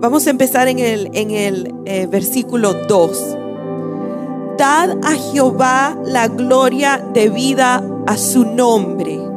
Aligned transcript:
vamos 0.00 0.26
a 0.26 0.30
empezar 0.30 0.68
en 0.68 0.78
el, 0.78 1.10
en 1.12 1.30
el 1.30 1.74
eh, 1.84 2.06
versículo 2.06 2.72
2. 2.88 3.36
Dad 4.56 4.96
a 5.02 5.12
Jehová 5.12 5.98
la 6.06 6.28
gloria 6.28 7.04
debida 7.12 7.86
a 8.06 8.16
su 8.16 8.46
nombre 8.46 9.35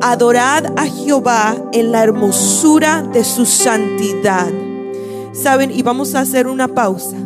Adorad 0.00 0.78
a 0.78 0.86
Jehová 0.86 1.56
en 1.72 1.90
la 1.90 2.04
hermosura 2.04 3.02
de 3.02 3.24
su 3.24 3.44
santidad. 3.46 4.48
Saben, 5.32 5.72
y 5.72 5.82
vamos 5.82 6.14
a 6.14 6.20
hacer 6.20 6.46
una 6.46 6.68
pausa. 6.68 7.16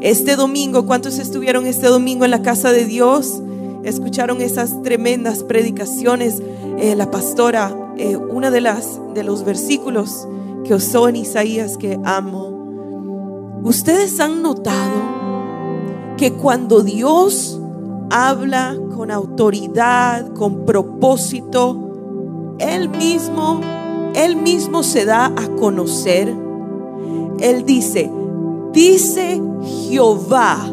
Este 0.00 0.34
domingo, 0.34 0.84
¿cuántos 0.84 1.18
estuvieron 1.20 1.64
este 1.66 1.86
domingo 1.86 2.24
en 2.24 2.32
la 2.32 2.42
casa 2.42 2.72
de 2.72 2.86
Dios? 2.86 3.40
Escucharon 3.84 4.40
esas 4.40 4.82
tremendas 4.82 5.44
predicaciones. 5.44 6.42
Eh, 6.78 6.96
la 6.96 7.10
pastora, 7.12 7.74
eh, 7.96 8.16
una 8.16 8.50
de 8.50 8.60
las 8.60 9.00
de 9.14 9.22
los 9.22 9.44
versículos 9.44 10.26
que 10.64 10.74
usó 10.74 11.08
en 11.08 11.16
Isaías 11.16 11.76
que 11.78 12.00
amo. 12.04 13.60
Ustedes 13.62 14.18
han 14.18 14.42
notado 14.42 16.16
que 16.16 16.32
cuando 16.32 16.82
Dios 16.82 17.60
habla 18.10 18.76
con 18.96 19.10
autoridad, 19.10 20.32
con 20.32 20.64
propósito. 20.64 22.54
Él 22.58 22.88
mismo, 22.88 23.60
él 24.14 24.36
mismo 24.36 24.82
se 24.82 25.04
da 25.04 25.26
a 25.26 25.48
conocer. 25.58 26.34
Él 27.38 27.64
dice, 27.66 28.10
dice 28.72 29.40
Jehová, 29.62 30.66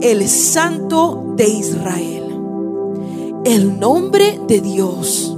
el 0.00 0.26
santo 0.28 1.34
de 1.36 1.48
Israel. 1.48 2.40
El 3.44 3.78
nombre 3.78 4.40
de 4.48 4.60
Dios 4.60 5.36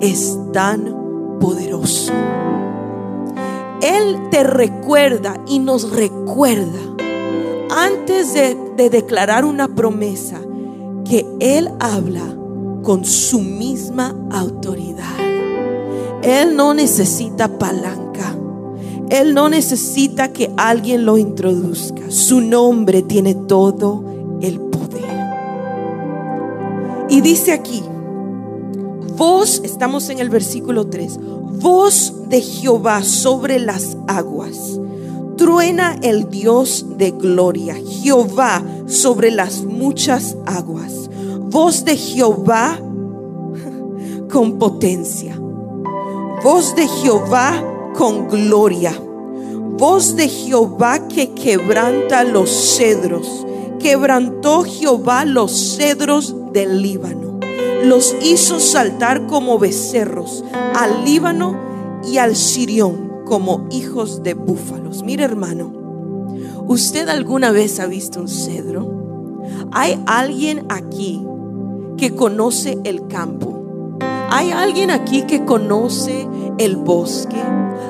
es 0.00 0.38
tan 0.52 1.38
poderoso. 1.40 2.12
Él 3.80 4.28
te 4.30 4.42
recuerda 4.42 5.40
y 5.46 5.60
nos 5.60 5.90
recuerda 5.90 6.78
antes 7.70 8.34
de, 8.34 8.56
de 8.76 8.90
declarar 8.90 9.44
una 9.44 9.68
promesa 9.68 10.40
que 11.12 11.26
Él 11.40 11.68
habla 11.78 12.24
con 12.82 13.04
su 13.04 13.40
misma 13.40 14.16
autoridad. 14.30 15.18
Él 16.22 16.56
no 16.56 16.72
necesita 16.72 17.58
palanca. 17.58 18.34
Él 19.10 19.34
no 19.34 19.50
necesita 19.50 20.32
que 20.32 20.50
alguien 20.56 21.04
lo 21.04 21.18
introduzca. 21.18 22.10
Su 22.10 22.40
nombre 22.40 23.02
tiene 23.02 23.34
todo 23.34 24.02
el 24.40 24.58
poder. 24.58 25.02
Y 27.10 27.20
dice 27.20 27.52
aquí, 27.52 27.82
voz, 29.14 29.60
estamos 29.64 30.08
en 30.08 30.18
el 30.18 30.30
versículo 30.30 30.86
3, 30.86 31.20
voz 31.60 32.26
de 32.30 32.40
Jehová 32.40 33.02
sobre 33.02 33.58
las 33.58 33.98
aguas. 34.06 34.80
Truena 35.36 35.96
el 36.02 36.28
Dios 36.28 36.84
de 36.98 37.10
gloria, 37.10 37.74
Jehová 37.74 38.62
sobre 38.86 39.30
las 39.30 39.62
muchas 39.62 40.36
aguas. 40.46 41.08
Voz 41.40 41.84
de 41.84 41.96
Jehová 41.96 42.78
con 44.30 44.58
potencia. 44.58 45.38
Voz 46.44 46.74
de 46.76 46.86
Jehová 46.86 47.64
con 47.94 48.28
gloria. 48.28 48.92
Voz 49.78 50.16
de 50.16 50.28
Jehová 50.28 51.08
que 51.08 51.32
quebranta 51.32 52.24
los 52.24 52.50
cedros. 52.50 53.46
Quebrantó 53.78 54.64
Jehová 54.64 55.24
los 55.24 55.76
cedros 55.76 56.34
del 56.52 56.82
Líbano. 56.82 57.40
Los 57.84 58.14
hizo 58.22 58.60
saltar 58.60 59.26
como 59.26 59.58
becerros 59.58 60.44
al 60.74 61.04
Líbano 61.04 61.56
y 62.04 62.18
al 62.18 62.36
Sirión 62.36 63.11
como 63.24 63.66
hijos 63.70 64.22
de 64.22 64.34
búfalos. 64.34 65.02
Mire 65.02 65.24
hermano, 65.24 65.72
¿usted 66.66 67.08
alguna 67.08 67.50
vez 67.50 67.80
ha 67.80 67.86
visto 67.86 68.20
un 68.20 68.28
cedro? 68.28 69.40
¿Hay 69.72 70.00
alguien 70.06 70.66
aquí 70.68 71.24
que 71.96 72.14
conoce 72.14 72.78
el 72.84 73.06
campo? 73.08 73.98
¿Hay 74.30 74.50
alguien 74.50 74.90
aquí 74.90 75.22
que 75.22 75.44
conoce 75.44 76.26
el 76.58 76.76
bosque? 76.76 77.42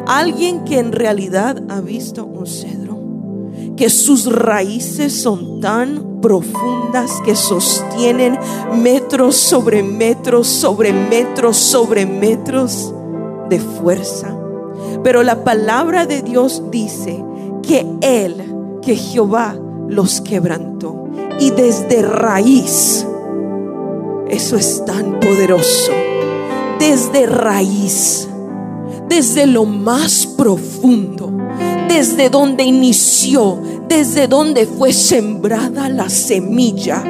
¿Alguien 0.07 0.65
que 0.65 0.79
en 0.79 0.93
realidad 0.93 1.63
ha 1.69 1.81
visto 1.81 2.25
un 2.25 2.47
cedro? 2.47 2.99
Que 3.77 3.89
sus 3.91 4.31
raíces 4.31 5.23
son 5.23 5.61
tan 5.61 6.21
profundas 6.21 7.21
que 7.25 7.35
sostienen 7.37 8.39
metros 8.83 9.37
sobre 9.37 9.83
metros 9.83 10.47
sobre 10.47 10.93
metros 10.93 11.57
sobre 11.57 12.07
metros 12.07 12.95
de 13.49 13.59
fuerza 13.59 14.42
pero 15.03 15.23
la 15.23 15.45
palabra 15.45 16.07
de 16.07 16.23
Dios 16.23 16.63
dice 16.71 17.25
que 17.63 17.87
Él, 18.01 18.37
que 18.83 18.97
Jehová 18.97 19.57
los 19.89 20.21
quebrantó. 20.21 21.07
Y 21.39 21.51
desde 21.51 22.03
raíz, 22.03 23.07
eso 24.29 24.57
es 24.57 24.85
tan 24.85 25.19
poderoso. 25.21 25.93
Desde 26.79 27.27
raíz, 27.27 28.29
desde 29.09 29.47
lo 29.47 29.65
más 29.65 30.27
profundo, 30.27 31.33
desde 31.89 32.31
donde 32.31 32.65
inició, 32.65 33.59
desde 33.89 34.27
donde 34.27 34.67
fue 34.67 34.93
sembrada 34.93 35.89
la 35.89 36.09
semilla. 36.09 37.03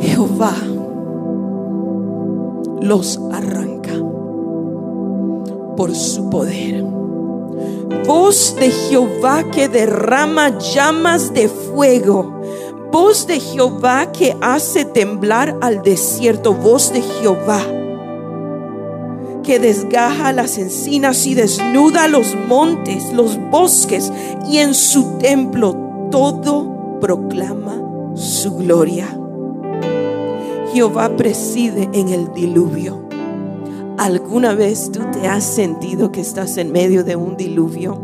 Jehová 0.00 0.54
los 2.80 3.20
arrancó 3.32 3.69
por 5.80 5.96
su 5.96 6.28
poder. 6.28 6.82
Voz 8.06 8.54
de 8.60 8.70
Jehová 8.70 9.44
que 9.50 9.66
derrama 9.66 10.58
llamas 10.58 11.32
de 11.32 11.48
fuego. 11.48 12.38
Voz 12.92 13.26
de 13.26 13.40
Jehová 13.40 14.12
que 14.12 14.36
hace 14.42 14.84
temblar 14.84 15.56
al 15.62 15.80
desierto. 15.80 16.52
Voz 16.52 16.92
de 16.92 17.00
Jehová 17.00 17.62
que 19.42 19.58
desgaja 19.58 20.34
las 20.34 20.58
encinas 20.58 21.26
y 21.26 21.34
desnuda 21.34 22.08
los 22.08 22.36
montes, 22.46 23.14
los 23.14 23.38
bosques, 23.50 24.12
y 24.50 24.58
en 24.58 24.74
su 24.74 25.16
templo 25.16 26.08
todo 26.10 26.98
proclama 27.00 27.80
su 28.16 28.54
gloria. 28.54 29.08
Jehová 30.74 31.16
preside 31.16 31.88
en 31.94 32.10
el 32.10 32.30
diluvio. 32.34 33.09
¿Alguna 34.00 34.54
vez 34.54 34.90
tú 34.90 35.00
te 35.12 35.28
has 35.28 35.44
sentido 35.44 36.10
que 36.10 36.22
estás 36.22 36.56
en 36.56 36.72
medio 36.72 37.04
de 37.04 37.16
un 37.16 37.36
diluvio? 37.36 38.00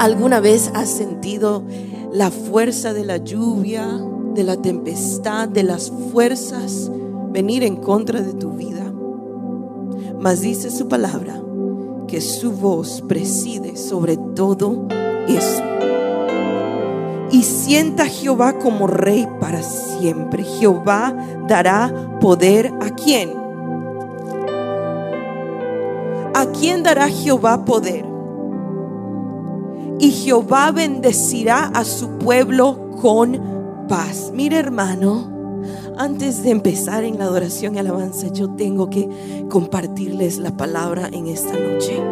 ¿Alguna 0.00 0.40
vez 0.40 0.72
has 0.74 0.90
sentido 0.90 1.62
la 2.10 2.32
fuerza 2.32 2.92
de 2.92 3.04
la 3.04 3.18
lluvia, 3.18 3.86
de 4.34 4.42
la 4.42 4.56
tempestad, 4.56 5.48
de 5.48 5.62
las 5.62 5.92
fuerzas 6.10 6.90
venir 7.30 7.62
en 7.62 7.76
contra 7.76 8.20
de 8.22 8.34
tu 8.34 8.54
vida? 8.54 8.92
Mas 10.18 10.40
dice 10.40 10.72
su 10.72 10.88
palabra 10.88 11.40
que 12.08 12.20
su 12.20 12.50
voz 12.50 13.04
preside 13.06 13.76
sobre 13.76 14.16
todo 14.16 14.88
eso. 15.28 15.62
Y 17.30 17.44
sienta 17.44 18.06
Jehová 18.06 18.58
como 18.58 18.88
rey 18.88 19.28
para 19.38 19.62
siempre. 19.62 20.42
Jehová 20.42 21.16
dará 21.46 22.18
poder 22.20 22.72
a 22.80 22.90
quién. 22.90 23.45
¿A 26.36 26.52
quién 26.52 26.82
dará 26.82 27.08
Jehová 27.08 27.64
poder? 27.64 28.04
Y 29.98 30.10
Jehová 30.10 30.70
bendecirá 30.70 31.70
a 31.72 31.82
su 31.82 32.18
pueblo 32.18 32.90
con 33.00 33.40
paz. 33.88 34.32
Mire 34.34 34.58
hermano, 34.58 35.62
antes 35.96 36.42
de 36.42 36.50
empezar 36.50 37.04
en 37.04 37.16
la 37.16 37.24
adoración 37.24 37.74
y 37.74 37.78
alabanza, 37.78 38.28
yo 38.28 38.50
tengo 38.50 38.90
que 38.90 39.08
compartirles 39.48 40.36
la 40.36 40.54
palabra 40.54 41.08
en 41.10 41.26
esta 41.28 41.58
noche. 41.58 42.02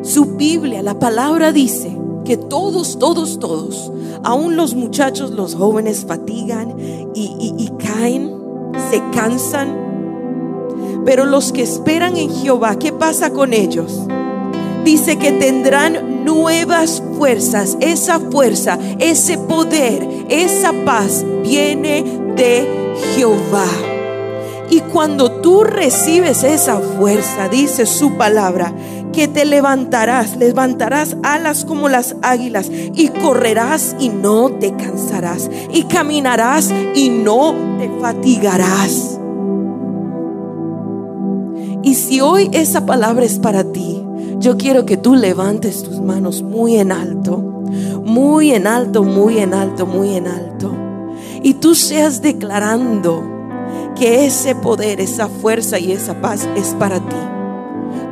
Su 0.00 0.36
Biblia, 0.36 0.82
la 0.82 0.98
palabra 0.98 1.52
dice 1.52 1.94
que 2.24 2.38
todos, 2.38 2.98
todos, 2.98 3.38
todos, 3.38 3.92
aún 4.22 4.56
los 4.56 4.74
muchachos, 4.74 5.30
los 5.30 5.54
jóvenes 5.54 6.06
fatigan 6.08 6.74
y, 7.14 7.54
y 7.58 7.68
caen, 7.76 8.34
se 8.90 9.02
cansan. 9.12 9.93
Pero 11.04 11.24
los 11.24 11.52
que 11.52 11.62
esperan 11.62 12.16
en 12.16 12.30
Jehová, 12.30 12.78
¿qué 12.78 12.92
pasa 12.92 13.30
con 13.30 13.52
ellos? 13.52 14.00
Dice 14.84 15.16
que 15.16 15.32
tendrán 15.32 16.24
nuevas 16.24 17.02
fuerzas. 17.16 17.76
Esa 17.80 18.20
fuerza, 18.20 18.78
ese 18.98 19.38
poder, 19.38 20.26
esa 20.28 20.72
paz 20.84 21.24
viene 21.42 22.02
de 22.36 22.66
Jehová. 23.14 23.66
Y 24.70 24.80
cuando 24.80 25.40
tú 25.40 25.62
recibes 25.62 26.42
esa 26.42 26.78
fuerza, 26.78 27.48
dice 27.48 27.86
su 27.86 28.16
palabra, 28.16 28.72
que 29.12 29.28
te 29.28 29.44
levantarás, 29.44 30.36
levantarás 30.36 31.16
alas 31.22 31.64
como 31.64 31.88
las 31.88 32.16
águilas 32.22 32.68
y 32.70 33.08
correrás 33.08 33.94
y 34.00 34.08
no 34.08 34.50
te 34.50 34.74
cansarás 34.74 35.48
y 35.72 35.84
caminarás 35.84 36.72
y 36.94 37.10
no 37.10 37.54
te 37.78 37.88
fatigarás. 38.00 39.20
Y 41.84 41.96
si 41.96 42.22
hoy 42.22 42.48
esa 42.52 42.86
palabra 42.86 43.26
es 43.26 43.38
para 43.38 43.62
ti, 43.64 44.02
yo 44.38 44.56
quiero 44.56 44.86
que 44.86 44.96
tú 44.96 45.14
levantes 45.14 45.82
tus 45.82 46.00
manos 46.00 46.42
muy 46.42 46.76
en 46.76 46.90
alto, 46.90 47.36
muy 47.36 48.52
en 48.52 48.66
alto, 48.66 49.04
muy 49.04 49.38
en 49.38 49.52
alto, 49.52 49.84
muy 49.84 50.14
en 50.16 50.26
alto. 50.26 50.72
Y 51.42 51.54
tú 51.54 51.74
seas 51.74 52.22
declarando 52.22 53.22
que 53.94 54.24
ese 54.24 54.54
poder, 54.54 54.98
esa 54.98 55.28
fuerza 55.28 55.78
y 55.78 55.92
esa 55.92 56.22
paz 56.22 56.48
es 56.56 56.68
para 56.78 57.00
ti. 57.00 57.16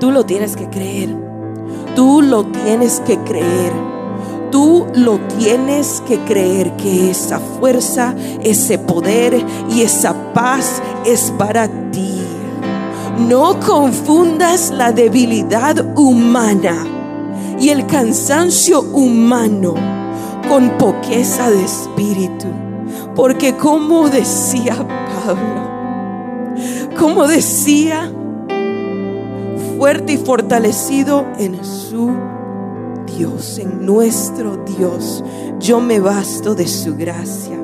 Tú 0.00 0.10
lo 0.10 0.26
tienes 0.26 0.54
que 0.54 0.68
creer. 0.68 1.16
Tú 1.96 2.20
lo 2.20 2.44
tienes 2.44 3.00
que 3.00 3.16
creer. 3.20 3.72
Tú 4.50 4.86
lo 4.94 5.18
tienes 5.38 6.02
que 6.06 6.18
creer 6.18 6.76
que 6.76 7.10
esa 7.10 7.38
fuerza, 7.38 8.14
ese 8.42 8.76
poder 8.76 9.42
y 9.70 9.80
esa 9.80 10.34
paz 10.34 10.82
es 11.06 11.32
para 11.38 11.68
ti. 11.90 12.22
No 13.28 13.58
confundas 13.60 14.70
la 14.70 14.92
debilidad 14.92 15.96
humana 15.96 16.86
y 17.60 17.68
el 17.68 17.86
cansancio 17.86 18.80
humano 18.80 19.74
con 20.48 20.70
poqueza 20.78 21.50
de 21.50 21.64
espíritu. 21.64 22.46
Porque 23.14 23.56
como 23.56 24.08
decía 24.08 24.74
Pablo, 25.24 25.62
como 26.98 27.26
decía 27.28 28.10
fuerte 29.78 30.12
y 30.14 30.16
fortalecido 30.16 31.26
en 31.38 31.64
su 31.64 32.12
Dios, 33.16 33.58
en 33.58 33.84
nuestro 33.84 34.56
Dios. 34.64 35.24
Yo 35.60 35.80
me 35.80 36.00
basto 36.00 36.54
de 36.54 36.66
su 36.66 36.96
gracia. 36.96 37.58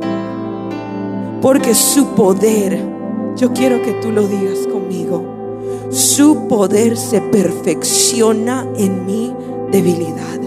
Porque 1.40 1.74
su 1.74 2.08
poder, 2.14 2.80
yo 3.36 3.52
quiero 3.52 3.82
que 3.82 3.92
tú 3.94 4.10
lo 4.10 4.26
digas 4.26 4.66
conmigo, 4.66 5.37
su 5.90 6.48
poder 6.48 6.96
se 6.96 7.20
perfecciona 7.20 8.66
en 8.76 9.06
mi 9.06 9.34
debilidad. 9.70 10.40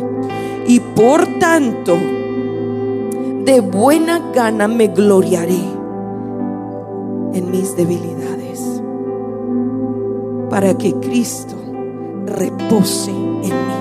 Y 0.68 0.80
por 0.80 1.26
tanto, 1.40 1.98
de 3.46 3.60
buena 3.60 4.32
gana 4.34 4.68
me 4.68 4.88
gloriaré 4.88 5.64
en 7.34 7.52
mis 7.52 7.76
debilidades. 7.76 8.82
Para 10.50 10.78
que 10.78 10.94
Cristo 10.94 11.56
repose 12.26 13.12
en 13.12 13.42
mí. 13.42 13.74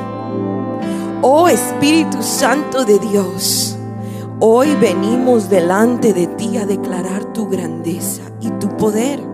Oh 1.23 1.49
Espíritu 1.49 2.23
Santo 2.23 2.85
de 2.85 2.99
Dios, 2.99 3.77
hoy 4.39 4.75
venimos 4.77 5.51
delante 5.51 6.15
de 6.15 6.27
ti 6.27 6.57
a 6.57 6.65
declarar 6.65 7.33
tu 7.33 7.49
grandeza 7.49 8.23
y 8.41 8.49
tu 8.53 8.69
poder. 8.77 9.30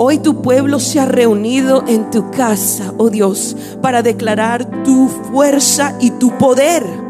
Hoy 0.00 0.18
tu 0.18 0.42
pueblo 0.42 0.78
se 0.78 1.00
ha 1.00 1.06
reunido 1.06 1.82
en 1.88 2.08
tu 2.12 2.30
casa, 2.30 2.94
oh 2.98 3.10
Dios, 3.10 3.56
para 3.82 4.00
declarar 4.00 4.84
tu 4.84 5.08
fuerza 5.08 5.96
y 6.00 6.12
tu 6.12 6.38
poder 6.38 7.07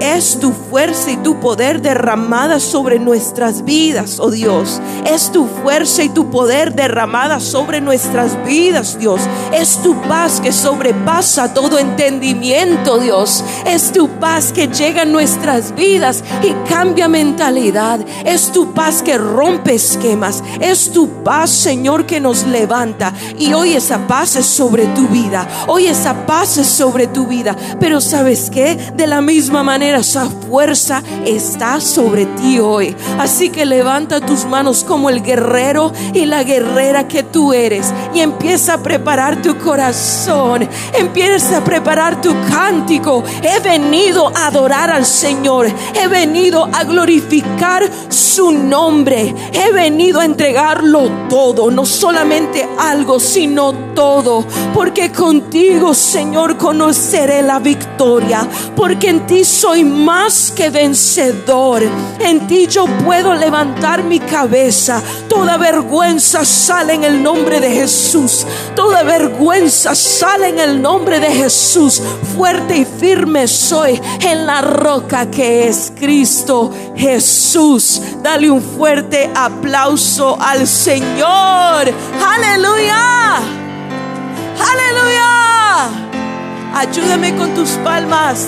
es 0.00 0.38
tu 0.38 0.52
fuerza 0.52 1.10
y 1.10 1.16
tu 1.16 1.40
poder 1.40 1.80
derramada 1.80 2.60
sobre 2.60 2.98
nuestras 2.98 3.64
vidas, 3.64 4.18
oh 4.20 4.30
Dios. 4.30 4.80
Es 5.06 5.32
tu 5.32 5.46
fuerza 5.46 6.02
y 6.02 6.08
tu 6.08 6.30
poder 6.30 6.74
derramada 6.74 7.40
sobre 7.40 7.80
nuestras 7.80 8.42
vidas, 8.44 8.98
Dios. 8.98 9.20
Es 9.52 9.78
tu 9.82 10.00
paz 10.02 10.40
que 10.40 10.52
sobrepasa 10.52 11.54
todo 11.54 11.78
entendimiento, 11.78 12.98
Dios. 12.98 13.42
Es 13.66 13.92
tu 13.92 14.08
paz 14.08 14.52
que 14.52 14.68
llega 14.68 15.02
a 15.02 15.06
nuestras 15.06 15.74
vidas 15.74 16.22
y 16.42 16.52
cambia 16.68 17.08
mentalidad. 17.08 18.00
Es 18.24 18.52
tu 18.52 18.72
paz 18.72 19.02
que 19.02 19.18
rompe 19.18 19.74
esquemas. 19.74 20.42
Es 20.60 20.92
tu 20.92 21.08
paz, 21.22 21.50
Señor, 21.50 22.06
que 22.06 22.20
nos 22.20 22.46
levanta. 22.46 23.12
Y 23.38 23.52
hoy 23.54 23.74
esa 23.74 24.06
paz 24.06 24.36
es 24.36 24.46
sobre 24.46 24.86
tu 24.88 25.08
vida. 25.08 25.48
Hoy 25.66 25.86
esa 25.86 26.26
paz 26.26 26.58
es 26.58 26.66
sobre 26.66 27.06
tu 27.06 27.26
vida. 27.26 27.56
Pero 27.80 28.00
¿sabes 28.00 28.50
qué? 28.50 28.76
De 28.94 29.06
la 29.06 29.20
misma 29.20 29.62
manera 29.66 29.98
esa 29.98 30.30
fuerza 30.30 31.02
está 31.26 31.80
sobre 31.80 32.24
ti 32.24 32.60
hoy. 32.60 32.94
Así 33.18 33.50
que 33.50 33.66
levanta 33.66 34.20
tus 34.20 34.44
manos 34.44 34.84
como 34.84 35.10
el 35.10 35.22
guerrero 35.22 35.92
y 36.14 36.24
la 36.24 36.44
guerrera 36.44 37.08
que 37.08 37.24
tú 37.24 37.52
eres 37.52 37.92
y 38.14 38.20
empieza 38.20 38.74
a 38.74 38.82
preparar 38.82 39.42
tu 39.42 39.58
corazón. 39.58 40.68
Empieza 40.94 41.58
a 41.58 41.64
preparar 41.64 42.20
tu 42.20 42.32
cántico. 42.48 43.24
He 43.42 43.58
venido 43.58 44.28
a 44.34 44.46
adorar 44.46 44.88
al 44.88 45.04
Señor. 45.04 45.66
He 45.94 46.06
venido 46.06 46.68
a 46.72 46.84
glorificar 46.84 47.82
su 48.08 48.52
nombre. 48.52 49.34
He 49.52 49.72
venido 49.72 50.20
a 50.20 50.24
entregarlo 50.24 51.10
todo, 51.28 51.72
no 51.72 51.84
solamente 51.84 52.68
algo, 52.78 53.18
sino 53.18 53.72
todo. 53.96 54.44
Porque 54.72 55.10
contigo, 55.10 55.92
Señor, 55.92 56.56
conoceré 56.56 57.42
la 57.42 57.58
victoria. 57.58 58.46
Porque 58.76 59.08
en 59.08 59.26
ti 59.26 59.44
soy 59.60 59.84
más 59.84 60.52
que 60.54 60.68
vencedor. 60.68 61.82
En 62.20 62.46
ti 62.46 62.66
yo 62.66 62.84
puedo 63.04 63.34
levantar 63.34 64.02
mi 64.04 64.20
cabeza. 64.20 65.02
Toda 65.28 65.56
vergüenza 65.56 66.44
sale 66.44 66.94
en 66.94 67.04
el 67.04 67.22
nombre 67.22 67.58
de 67.58 67.70
Jesús. 67.70 68.46
Toda 68.74 69.02
vergüenza 69.02 69.94
sale 69.94 70.48
en 70.48 70.58
el 70.58 70.82
nombre 70.82 71.20
de 71.20 71.32
Jesús. 71.32 72.02
Fuerte 72.36 72.76
y 72.76 72.84
firme 72.84 73.48
soy 73.48 73.98
en 74.20 74.46
la 74.46 74.60
roca 74.60 75.30
que 75.30 75.68
es 75.68 75.90
Cristo 75.98 76.70
Jesús. 76.94 78.02
Dale 78.22 78.50
un 78.50 78.62
fuerte 78.62 79.30
aplauso 79.34 80.36
al 80.38 80.66
Señor. 80.66 81.90
Aleluya. 82.22 83.36
Aleluya. 84.70 85.88
Ayúdame 86.74 87.34
con 87.36 87.54
tus 87.54 87.70
palmas. 87.82 88.46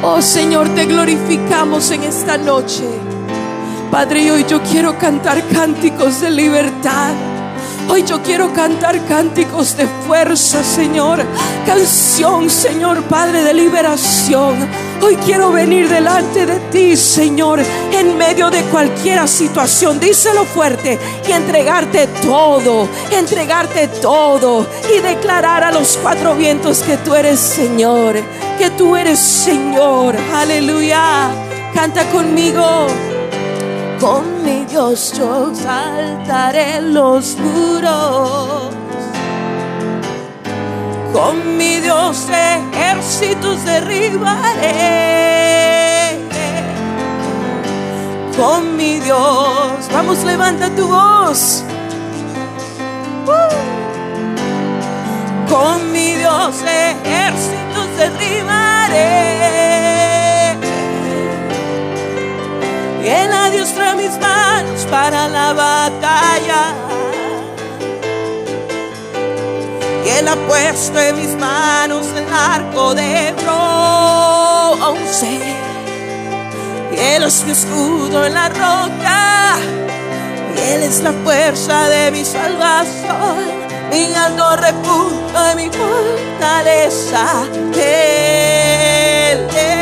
Oh 0.00 0.22
Señor, 0.22 0.68
te 0.76 0.84
glorificamos 0.84 1.90
en 1.90 2.04
esta 2.04 2.38
noche. 2.38 2.84
Padre, 3.90 4.30
hoy 4.30 4.44
yo 4.48 4.62
quiero 4.62 4.96
cantar 4.96 5.42
cánticos 5.48 6.20
de 6.20 6.30
libertad. 6.30 7.14
Hoy 7.88 8.04
yo 8.04 8.22
quiero 8.22 8.52
cantar 8.52 9.04
cánticos 9.06 9.76
de 9.76 9.86
fuerza, 10.06 10.62
Señor. 10.62 11.24
Canción, 11.66 12.50
Señor 12.50 13.02
Padre, 13.04 13.42
de 13.42 13.54
liberación. 13.54 14.68
Hoy 15.02 15.16
quiero 15.16 15.50
venir 15.52 15.88
delante 15.88 16.46
de 16.46 16.60
ti, 16.70 16.96
Señor, 16.96 17.60
en 17.92 18.16
medio 18.18 18.50
de 18.50 18.62
cualquier 18.64 19.26
situación. 19.28 19.98
Díselo 19.98 20.44
fuerte 20.44 20.98
y 21.26 21.32
entregarte 21.32 22.06
todo, 22.22 22.88
entregarte 23.10 23.88
todo 24.00 24.66
y 24.94 25.00
declarar 25.00 25.64
a 25.64 25.72
los 25.72 25.98
cuatro 26.02 26.34
vientos 26.34 26.80
que 26.80 26.96
tú 26.98 27.14
eres 27.14 27.38
Señor 27.38 28.16
que 28.58 28.70
tú 28.70 28.96
eres 28.96 29.20
Señor. 29.20 30.16
Aleluya. 30.34 31.30
Canta 31.72 32.04
conmigo. 32.10 32.88
Con 34.00 34.44
mi 34.44 34.64
Dios 34.64 35.12
yo 35.12 35.52
saltaré 35.52 36.80
los 36.80 37.36
muros. 37.38 38.68
Con 41.12 41.56
mi 41.56 41.80
Dios 41.80 42.28
ejércitos 42.30 43.64
derribaré. 43.64 44.78
Con 48.36 48.76
mi 48.76 49.00
Dios, 49.00 49.88
vamos, 49.92 50.22
levanta 50.22 50.70
tu 50.70 50.86
voz. 50.86 51.64
Con 55.50 55.90
mi 55.90 56.14
Dios 56.14 56.62
ejércitos 56.62 57.96
derribaré. 57.96 60.07
Él 63.08 63.32
adiostra 63.32 63.94
mis 63.94 64.18
manos 64.18 64.86
para 64.90 65.28
la 65.28 65.52
batalla. 65.52 66.74
Y 70.04 70.08
Él 70.08 70.28
ha 70.28 70.36
puesto 70.36 70.98
en 70.98 71.16
mis 71.16 71.34
manos 71.36 72.06
el 72.16 72.26
arco 72.32 72.94
de 72.94 73.34
bronce. 73.42 75.40
Y 76.92 76.98
Él 76.98 77.22
es 77.22 77.44
mi 77.44 77.52
escudo 77.52 78.24
en 78.24 78.34
la 78.34 78.48
roca. 78.48 79.56
Y 80.56 80.60
Él 80.72 80.82
es 80.82 81.00
la 81.00 81.12
fuerza 81.24 81.88
de 81.88 82.10
mi 82.10 82.24
salvación 82.24 83.68
mi 83.90 84.14
alto 84.14 84.56
refugio 84.56 85.52
y 85.52 85.56
mi 85.56 85.70
fortaleza. 85.70 87.44
Él 87.74 89.48
es 89.56 89.77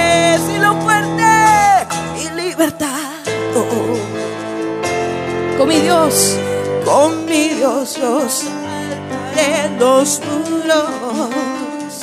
Mi 5.67 5.81
Dios, 5.81 6.37
con 6.85 7.25
mi 7.25 7.49
Dios 7.49 7.97
yo 7.97 8.21
saltaré 8.29 9.77
los 9.81 10.21
muros. 10.21 12.01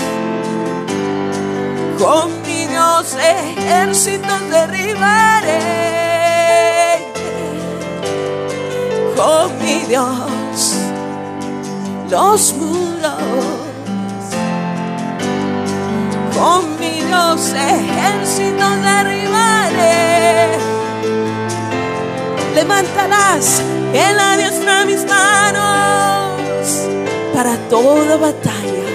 Con 1.98 2.42
mi 2.42 2.68
Dios 2.68 3.16
ejércitos 3.16 4.50
derribaré. 4.52 5.60
Con 9.16 9.58
mi 9.64 9.86
Dios 9.88 10.76
los 12.10 12.54
muros. 12.56 13.18
Con 16.38 16.80
mi 16.82 17.00
Dios 17.02 17.54
ejército 17.54 18.70
derribaré. 18.82 20.73
Levántalas, 22.64 23.62
Él 23.94 24.18
adiestra 24.18 24.86
mis 24.86 25.04
manos 25.06 26.88
para 27.34 27.58
toda 27.70 28.16
batalla. 28.16 28.88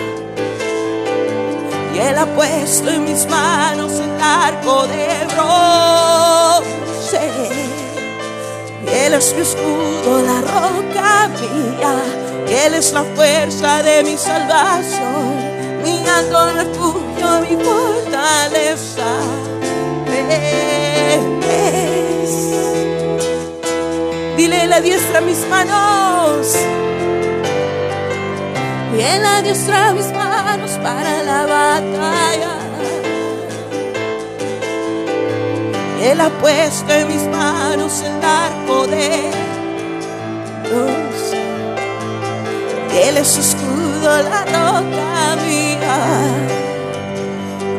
Y 1.94 1.98
Él 1.98 2.16
ha 2.16 2.25
puesto 2.25 2.88
en 2.88 3.04
mis 3.04 3.26
manos 3.26 3.92
el 3.92 4.22
arco 4.22 4.87
de 4.87 5.06
bronce. 5.34 7.20
Y 8.87 8.88
Él 8.88 9.12
es 9.12 9.34
mi 9.34 9.42
escudo, 9.42 10.22
la 10.22 10.40
roca 10.40 11.28
mía. 11.38 11.92
Él 12.64 12.72
es 12.72 12.94
la 12.94 13.04
fuerza 13.04 13.82
de 13.82 14.02
mi 14.02 14.16
salvación, 14.16 15.82
mi 15.84 16.08
alto 16.08 16.52
refugio, 16.54 17.40
mi 17.42 17.54
fortaleza. 17.62 19.12
Es. 21.50 22.77
Dile 24.38 24.68
la 24.68 24.80
diestra 24.80 25.18
a 25.18 25.21
mis 25.21 25.45
manos. 25.49 26.54
Y 28.97 29.00
Él 29.00 29.21
la 29.21 29.42
diestra 29.42 29.92
mis 29.92 30.12
manos 30.12 30.71
para 30.80 31.25
la 31.25 31.45
batalla. 31.45 32.54
Él 36.00 36.21
ha 36.21 36.30
puesto 36.38 36.92
en 36.95 37.09
mis 37.09 37.25
manos 37.25 38.00
el 38.02 38.21
de 38.92 39.09
Dios. 40.68 41.35
Él 42.95 43.16
es 43.16 43.38
escudo, 43.38 44.23
la 44.23 44.45
roca 44.45 45.37
mía, 45.49 45.99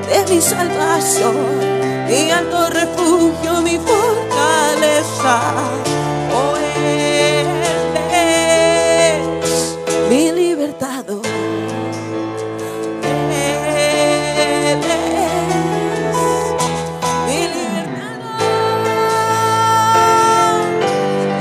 de 0.10 0.36
mi 0.36 0.42
salvación, 0.42 1.36
mi 2.10 2.32
alto 2.32 2.70
refugio, 2.70 3.62
mi 3.62 3.78
fortaleza. 3.78 5.40
Oh, 6.42 6.56
Él 6.58 7.48
es 8.14 9.78
mi 10.10 10.32
libertador. 10.32 11.26
Él 13.04 13.32
es 13.34 14.78
mi 17.28 17.40
libertador. 17.56 18.40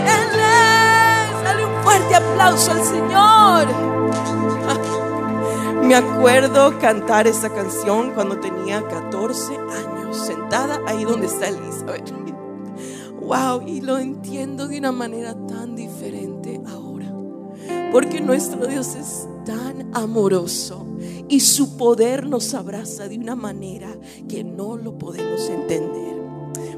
Él 0.07 0.41
es. 0.41 1.43
Dale 1.45 1.63
un 1.65 1.75
fuerte 1.83 2.15
aplauso 2.15 2.71
al 2.73 2.83
Señor. 2.85 3.67
Me 5.83 5.95
acuerdo 5.95 6.79
cantar 6.79 7.27
esa 7.27 7.49
canción 7.51 8.11
cuando 8.13 8.39
tenía 8.39 8.87
14 8.87 9.57
años, 9.57 10.17
sentada 10.27 10.81
ahí 10.87 11.05
donde 11.05 11.27
está 11.27 11.49
Elizabeth. 11.49 12.13
Wow, 13.29 13.69
y 13.69 13.83
lo 13.83 13.99
entiendo 13.99 14.67
de 14.69 14.79
una 14.79 14.91
manera 14.91 15.35
tan 15.47 15.77
diferente 15.77 16.63
ahora. 16.67 17.13
Porque 17.93 18.23
nuestro 18.23 18.67
Dios 18.67 18.95
es 18.95 19.29
tan 19.45 19.95
amoroso 19.95 20.87
y 21.29 21.41
su 21.41 21.77
poder 21.77 22.27
nos 22.27 22.55
abraza 22.55 23.07
de 23.07 23.19
una 23.19 23.37
manera 23.37 23.95
que 24.31 24.43
no 24.45 24.79
lo 24.79 24.97
podemos 24.97 25.47
entender. 25.51 26.17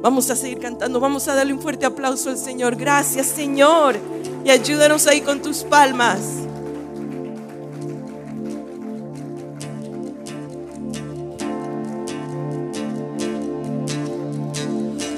Vamos 0.02 0.28
a 0.30 0.34
seguir 0.34 0.58
cantando, 0.58 0.98
vamos 0.98 1.28
a 1.28 1.36
darle 1.36 1.52
un 1.52 1.60
fuerte 1.60 1.86
aplauso 1.86 2.30
al 2.30 2.36
Señor. 2.36 2.74
Gracias, 2.74 3.26
Señor. 3.28 3.96
Y 4.44 4.50
ayúdanos 4.50 5.06
ahí 5.06 5.20
con 5.20 5.40
tus 5.40 5.58
palmas. 5.58 6.49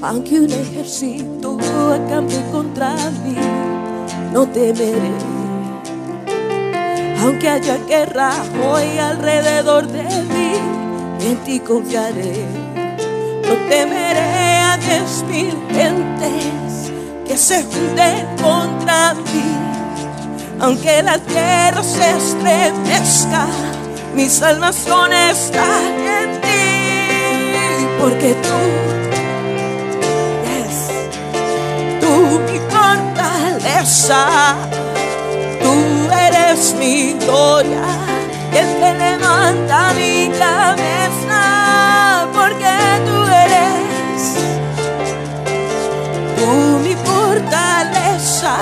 Aunque 0.05 0.41
un 0.41 0.51
ejército 0.51 1.57
acampe 1.93 2.43
contra 2.51 2.93
mí, 3.25 3.37
no 4.33 4.49
temeré. 4.49 5.13
Aunque 7.21 7.49
haya 7.49 7.79
guerra 7.87 8.33
hoy 8.67 8.99
alrededor 8.99 9.87
de 9.87 10.03
mí, 10.03 10.55
en 11.21 11.37
ti 11.45 11.61
confiaré. 11.61 12.45
No 13.47 13.55
temeré 13.69 14.57
a 14.59 14.77
diez 14.77 15.23
mil 15.29 15.57
gentes 15.71 16.91
que 17.25 17.37
se 17.37 17.63
junten 17.63 18.27
contra 18.43 19.15
mí. 19.15 19.57
Aunque 20.59 21.01
la 21.05 21.19
tierra 21.19 21.81
se 21.81 22.11
estremezca, 22.17 23.47
mi 24.17 24.29
salvación 24.29 25.13
está 25.13 25.81
en 26.25 26.41
ti. 26.41 27.87
Porque 28.01 28.35
tú 28.43 28.92
fortaleza, 33.63 34.57
tú 35.61 36.11
eres 36.13 36.75
mi 36.79 37.13
gloria, 37.15 37.83
el 38.53 38.67
que 38.79 38.95
levanta 38.95 39.93
mi 39.95 40.31
cabeza, 40.37 42.29
porque 42.33 42.75
tú 43.07 43.23
eres, 43.45 44.35
tú 46.37 46.79
mi 46.83 46.95
fortaleza, 47.05 48.57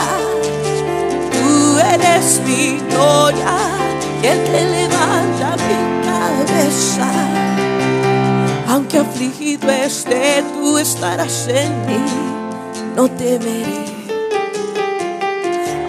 tú 1.33 1.78
eres 1.78 2.40
mi 2.47 2.80
gloria, 2.90 3.57
el 4.23 4.45
que 4.45 4.64
levanta 4.64 5.57
mi 5.66 5.78
cabeza. 6.04 7.09
Aunque 8.69 8.99
afligido 8.99 9.71
esté, 9.71 10.45
tú 10.54 10.78
estarás 10.78 11.49
en 11.49 11.87
mí 11.87 12.30
no 12.95 13.09
temeré. 13.09 13.89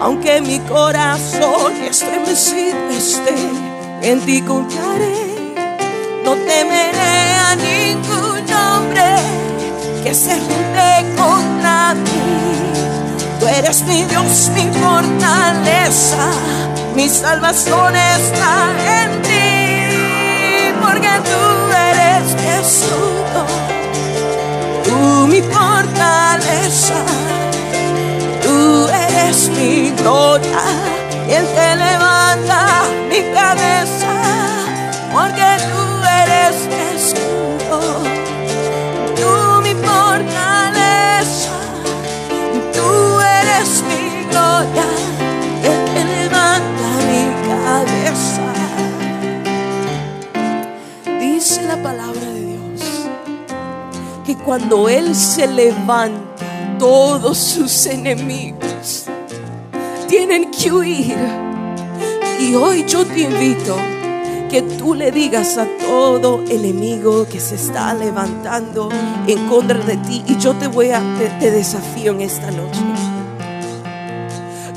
Aunque 0.02 0.42
mi 0.42 0.60
corazón 0.62 1.74
estremecido 1.84 2.90
esté, 2.90 3.36
en 4.02 4.20
ti 4.22 4.42
confiaré. 4.42 5.54
No 6.26 6.34
temeré 6.34 7.36
a 7.50 7.56
ningún 7.56 8.54
hombre 8.54 9.16
que 10.04 10.14
se 10.14 10.32
junte 10.40 11.16
contra 11.16 11.94
mí. 11.94 12.22
Tú 13.40 13.48
eres 13.48 13.84
mi 13.84 14.04
Dios, 14.06 14.52
mi 14.56 14.68
fortaleza, 14.80 16.32
mi 16.96 17.08
salvación 17.08 17.96
está 17.96 18.72
en 19.02 19.22
ti, 19.22 20.80
porque 20.82 21.10
tú 21.30 21.44
eres 21.90 22.66
escudo 22.66 23.12
tú 24.84 25.28
mi 25.28 25.42
fortaleza, 25.42 26.96
mi 29.30 29.92
gloria, 29.92 30.60
el 31.30 31.46
que 31.46 31.76
levanta 31.76 32.84
mi 33.10 33.22
cabeza, 33.34 34.14
porque 35.14 35.48
tú 35.70 35.84
eres 36.24 36.56
mi 36.68 36.82
escudo, 36.98 37.80
tú 39.16 39.62
mi 39.62 39.74
fortaleza, 39.76 41.56
tú 42.74 43.20
eres 43.40 43.84
mi 43.90 44.04
gloria, 44.30 44.88
el 45.64 45.80
que 45.94 46.04
levanta 46.04 46.88
mi 47.10 47.24
cabeza. 47.48 48.48
Dice 51.20 51.62
la 51.64 51.78
palabra 51.82 52.28
de 52.34 52.42
Dios 52.46 52.82
que 54.26 54.36
cuando 54.36 54.90
Él 54.90 55.16
se 55.16 55.48
levanta, 55.48 56.46
todos 56.80 57.38
sus 57.38 57.86
enemigos 57.86 58.71
tienen 60.12 60.52
que 60.52 60.70
huir. 60.70 61.16
Y 62.38 62.54
hoy 62.54 62.84
yo 62.86 63.06
te 63.06 63.22
invito 63.22 63.78
que 64.50 64.62
tú 64.62 64.94
le 64.94 65.10
digas 65.10 65.58
a 65.58 65.66
todo 65.80 66.44
enemigo 66.50 67.26
que 67.26 67.40
se 67.40 67.56
está 67.56 67.94
levantando 67.94 68.90
en 69.26 69.48
contra 69.48 69.80
de 69.80 69.96
ti. 69.96 70.22
Y 70.28 70.36
yo 70.38 70.54
te 70.56 70.68
voy 70.68 70.90
a, 70.90 71.00
te, 71.18 71.30
te 71.40 71.52
desafío 71.52 72.12
en 72.12 72.22
esta 72.22 72.52
noche. 72.52 72.82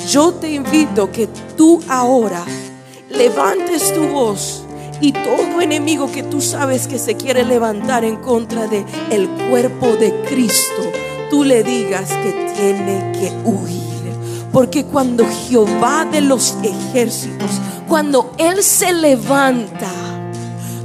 Yo 0.09 0.35
te 0.35 0.53
invito 0.53 1.11
que 1.11 1.27
tú 1.57 1.83
ahora 1.89 2.45
levantes 3.11 3.93
tu 3.93 4.07
voz 4.07 4.63
y 5.01 5.11
todo 5.11 5.61
enemigo 5.61 6.13
que 6.13 6.23
tú 6.23 6.41
sabes 6.41 6.87
que 6.87 7.01
se 7.01 7.17
quiere 7.17 7.45
levantar 7.45 8.05
en 8.05 8.17
contra 8.17 8.69
de 8.69 8.85
el 9.11 9.29
cuerpo 9.51 9.89
de 9.97 10.15
Cristo, 10.29 10.83
tú 11.29 11.43
le 11.43 11.65
digas 11.65 12.09
que 12.09 12.53
tiene 12.55 13.13
que 13.19 13.33
huir. 13.45 13.94
Porque 14.55 14.85
cuando 14.85 15.27
Jehová 15.27 16.05
de 16.05 16.21
los 16.21 16.55
ejércitos, 16.63 17.51
cuando 17.89 18.33
Él 18.39 18.63
se 18.63 18.93
levanta, 18.93 19.91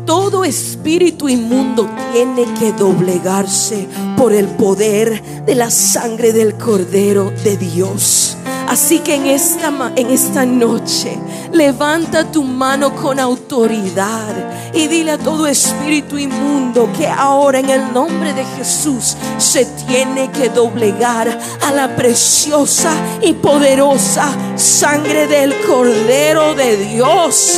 todo 0.07 0.43
espíritu 0.43 1.29
inmundo 1.29 1.87
tiene 2.11 2.51
que 2.55 2.73
doblegarse 2.73 3.87
por 4.17 4.33
el 4.33 4.47
poder 4.47 5.21
de 5.45 5.53
la 5.53 5.69
sangre 5.69 6.33
del 6.33 6.55
Cordero 6.55 7.31
de 7.43 7.57
Dios. 7.57 8.38
Así 8.69 8.99
que 8.99 9.15
en 9.15 9.25
esta, 9.25 9.71
en 9.95 10.11
esta 10.11 10.45
noche, 10.45 11.17
levanta 11.51 12.31
tu 12.31 12.43
mano 12.43 12.95
con 12.95 13.19
autoridad 13.19 14.71
y 14.75 14.85
dile 14.85 15.13
a 15.13 15.17
todo 15.17 15.47
espíritu 15.47 16.19
inmundo 16.19 16.87
que 16.95 17.07
ahora 17.07 17.59
en 17.59 17.71
el 17.71 17.91
nombre 17.91 18.31
de 18.33 18.45
Jesús 18.45 19.17
se 19.39 19.65
tiene 19.65 20.29
que 20.29 20.49
doblegar 20.49 21.39
a 21.63 21.71
la 21.71 21.95
preciosa 21.95 22.91
y 23.23 23.33
poderosa 23.33 24.29
sangre 24.55 25.25
del 25.25 25.51
Cordero 25.61 26.53
de 26.53 26.77
Dios. 26.77 27.57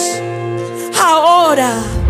Ahora. 0.98 2.01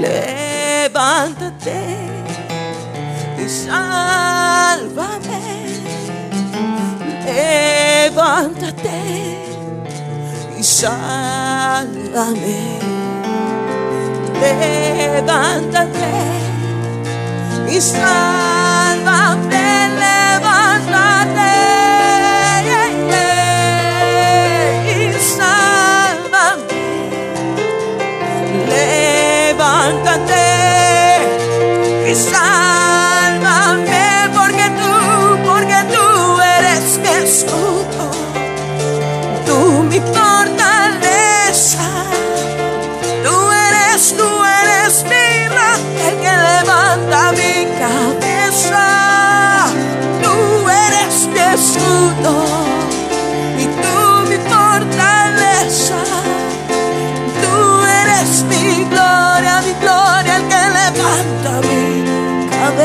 Levántate 0.00 1.80
y 3.38 3.46
sálvame. 3.46 5.42
Levántate 7.26 9.00
y 10.58 10.62
sálvame. 10.62 12.58
Levántate 14.40 16.12
y 17.68 17.80
sálvame. 17.82 19.64
Levántate. 20.00 21.13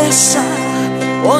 Cabeza. 0.09 0.43
Oh, 1.23 1.39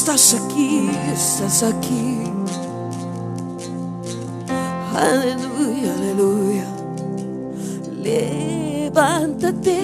Estás 0.00 0.32
aquí, 0.32 0.88
estás 1.12 1.60
aquí. 1.62 2.24
Aleluya, 4.96 5.92
aleluya. 5.92 6.64
Levántate 8.02 9.76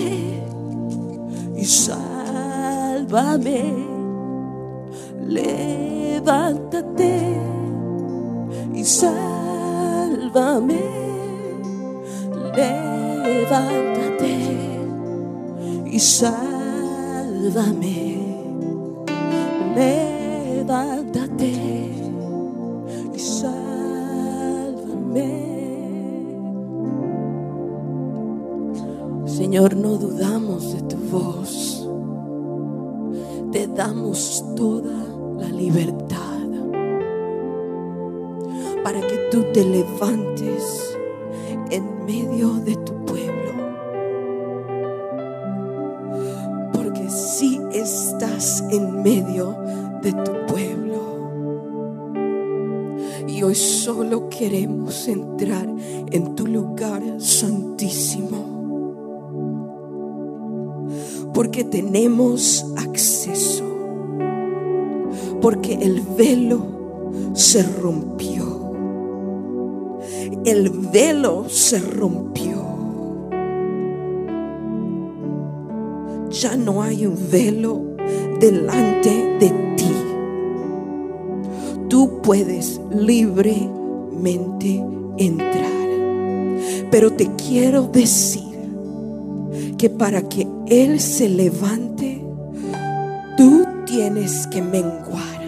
y 1.54 1.64
sálvame. 1.66 3.74
Levántate 5.28 7.36
y 8.72 8.84
sálvame. 8.84 10.80
Levántate 12.56 14.32
y 15.84 16.00
sálvame. 16.00 18.05
Levántate 19.76 21.52
y 23.14 23.18
sálvame. 23.18 23.66
Señor, 29.26 29.76
no 29.76 29.98
dudamos 29.98 30.72
de 30.72 30.80
tu 30.82 30.96
voz. 31.10 31.86
Te 33.52 33.66
damos 33.66 34.42
toda 34.56 34.96
la 35.38 35.48
libertad 35.48 36.48
para 38.82 39.02
que 39.02 39.28
tú 39.30 39.44
te 39.52 39.62
levantes 39.62 40.96
en 41.70 42.06
medio 42.06 42.54
de 42.54 42.76
de 50.06 50.12
tu 50.12 50.32
pueblo. 50.46 51.00
Y 53.26 53.42
hoy 53.42 53.56
solo 53.56 54.28
queremos 54.28 55.08
entrar 55.08 55.68
en 56.12 56.36
tu 56.36 56.46
lugar 56.46 57.02
santísimo. 57.18 58.46
Porque 61.34 61.64
tenemos 61.64 62.64
acceso. 62.76 63.64
Porque 65.40 65.74
el 65.74 66.00
velo 66.16 66.60
se 67.32 67.64
rompió. 67.64 68.44
El 70.44 70.70
velo 70.70 71.48
se 71.48 71.80
rompió. 71.80 72.54
Ya 76.30 76.56
no 76.56 76.80
hay 76.80 77.06
un 77.06 77.18
velo 77.28 77.96
delante 78.38 79.36
de 79.40 79.50
ti. 79.50 79.65
Tú 81.96 82.20
puedes 82.20 82.78
libremente 82.94 84.84
entrar. 85.16 85.88
Pero 86.90 87.14
te 87.14 87.26
quiero 87.36 87.84
decir 87.84 88.54
que 89.78 89.88
para 89.88 90.28
que 90.28 90.46
Él 90.66 91.00
se 91.00 91.30
levante, 91.30 92.22
tú 93.38 93.64
tienes 93.86 94.46
que 94.48 94.60
menguar. 94.60 95.40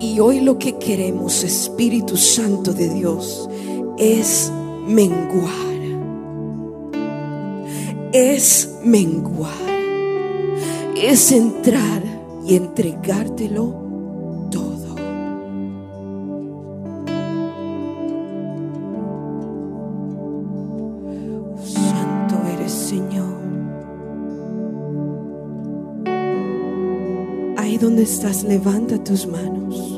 Y 0.00 0.18
hoy 0.18 0.40
lo 0.40 0.58
que 0.58 0.78
queremos, 0.78 1.44
Espíritu 1.44 2.16
Santo 2.16 2.72
de 2.72 2.88
Dios, 2.88 3.50
es 3.98 4.50
menguar. 4.88 5.76
Es 8.14 8.76
menguar. 8.82 9.52
Es 10.96 11.32
entrar 11.32 12.02
y 12.46 12.56
entregártelo 12.56 13.84
estás, 28.06 28.44
levanta 28.44 29.02
tus 29.02 29.26
manos. 29.26 29.95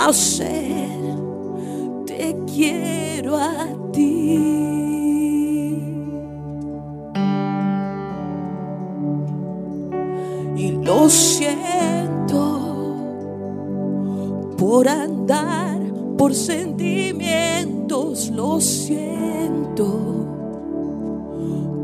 Puedas 0.00 0.08
hacer. 0.08 0.88
Te 2.06 2.36
quiero 2.46 3.36
a 3.36 3.66
ti. 3.92 4.60
y 10.56 10.72
lo 10.72 11.08
siento 11.08 12.60
por 14.58 14.88
andar 14.88 15.78
por 16.18 16.34
sentimientos, 16.34 18.28
lo 18.28 18.60
siento 18.60 20.20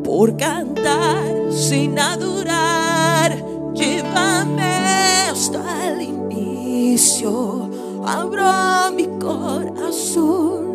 por 0.04 0.36
cantar 0.36 1.50
sin 1.50 1.98
adorar, 1.98 3.42
llévame 3.74 5.28
hasta 5.30 5.88
el 5.88 6.02
inicio, 6.02 7.65
abro 8.06 8.92
mi 8.94 9.06
corazón 9.18 10.66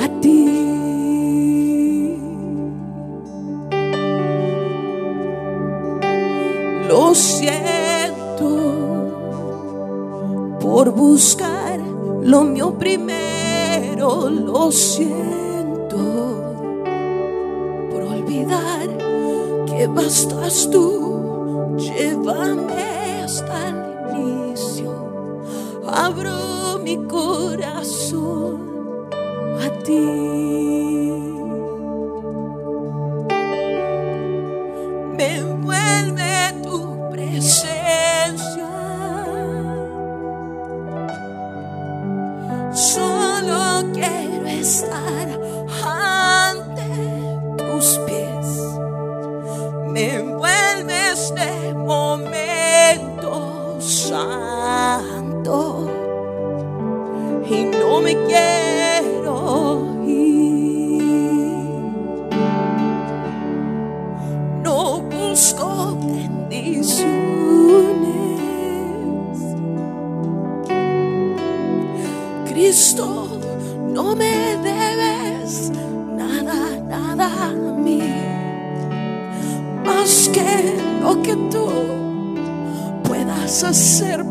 a 0.00 0.08
ti. 0.20 0.46
Lo 6.88 7.14
siento 7.14 8.48
por 10.58 10.90
buscar 10.90 11.78
lo 12.22 12.44
mío 12.44 12.78
primero. 12.78 14.30
Lo 14.30 14.72
siento 14.72 15.98
por 17.90 18.02
olvidar 18.02 18.88
que 19.66 19.86
bastas 19.86 20.70
tú. 20.70 21.07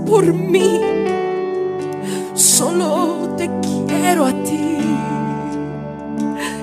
Por 0.08 0.34
mí. 0.34 0.82
Solo 2.34 3.36
te 3.38 3.48
quiero 3.88 4.26
a 4.26 4.32
ti. 4.32 4.78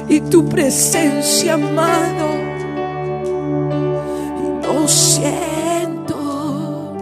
Y 0.09 0.21
tu 0.21 0.49
presencia, 0.49 1.55
amado. 1.55 2.35
Lo 4.63 4.87
siento 4.89 6.93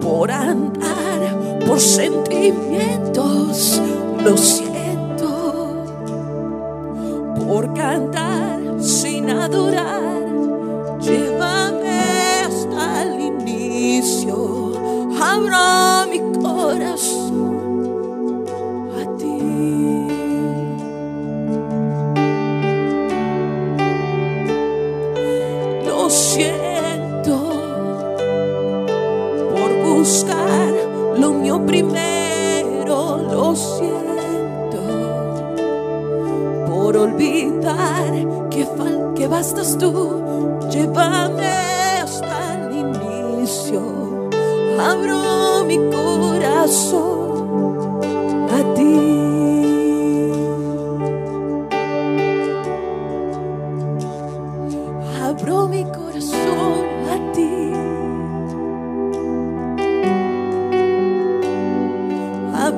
por 0.00 0.30
andar 0.30 1.58
por 1.66 1.80
sentimientos, 1.80 3.80
lo 4.24 4.36
siento 4.36 4.61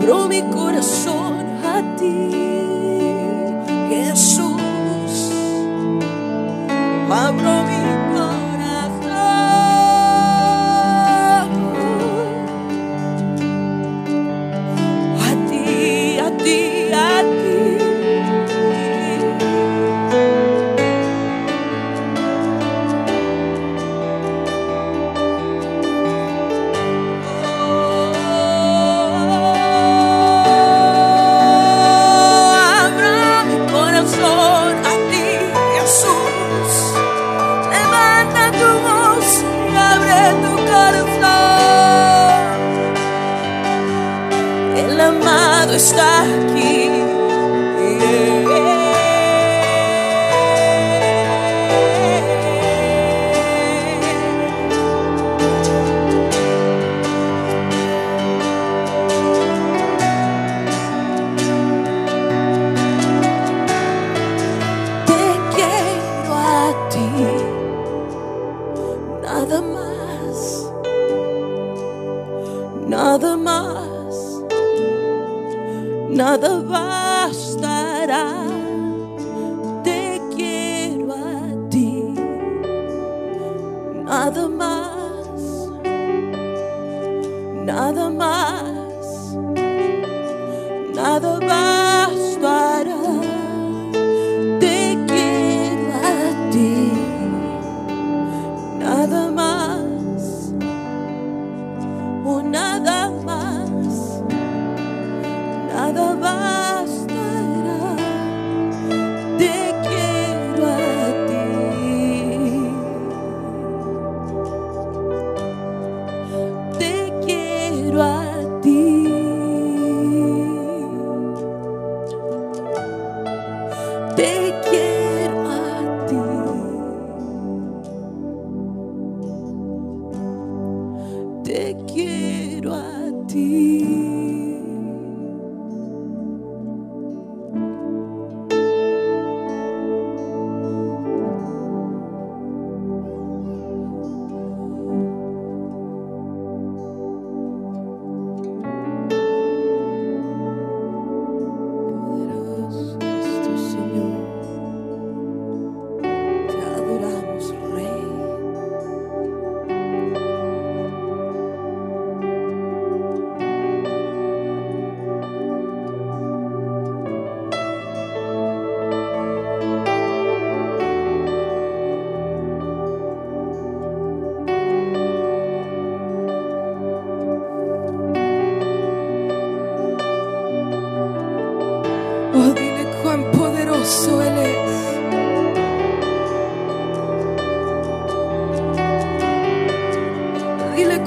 abro 0.04 0.28
mi 0.28 0.42
corazón 0.50 1.46
a 1.64 1.80
ti, 1.96 2.30
Jesús. 3.88 4.60
Abro 7.10 7.63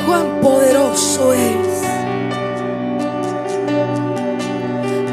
cuán 0.08 0.40
poderoso 0.42 1.34
es. 1.34 1.82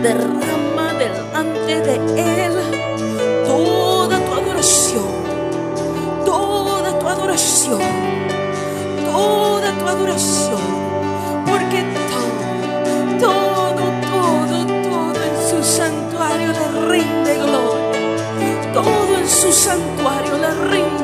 Derrama 0.03 0.89
delante 0.99 1.81
de 1.81 1.95
Él 2.45 2.55
toda 3.45 4.19
tu 4.25 4.33
adoración, 4.33 5.11
toda 6.25 6.99
tu 6.99 7.09
adoración, 7.09 7.81
toda 9.13 9.73
tu 9.79 9.89
adoración, 9.89 10.61
porque 11.47 11.81
todo, 12.13 13.27
todo, 13.27 13.85
todo, 14.13 14.57
todo 14.91 15.21
en 15.29 15.37
su 15.51 15.65
santuario 15.65 16.49
le 16.53 16.67
rinde 16.93 17.35
gloria, 17.45 18.73
todo 18.73 19.19
en 19.19 19.29
su 19.29 19.53
santuario 19.53 20.35
le 20.39 20.51
rinde. 20.71 21.04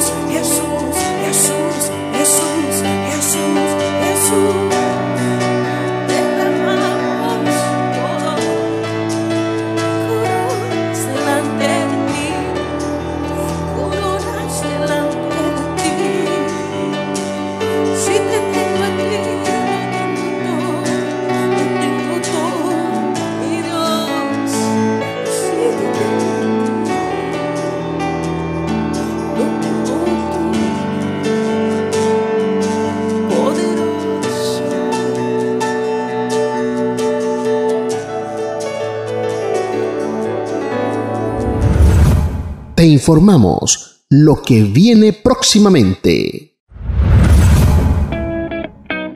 Informamos 43.01 44.03
lo 44.11 44.43
que 44.43 44.61
viene 44.61 45.11
próximamente. 45.11 46.53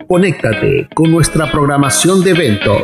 Conéctate 0.07 0.89
con 0.95 1.11
nuestra 1.11 1.51
programación 1.51 2.23
de 2.23 2.31
eventos. 2.31 2.83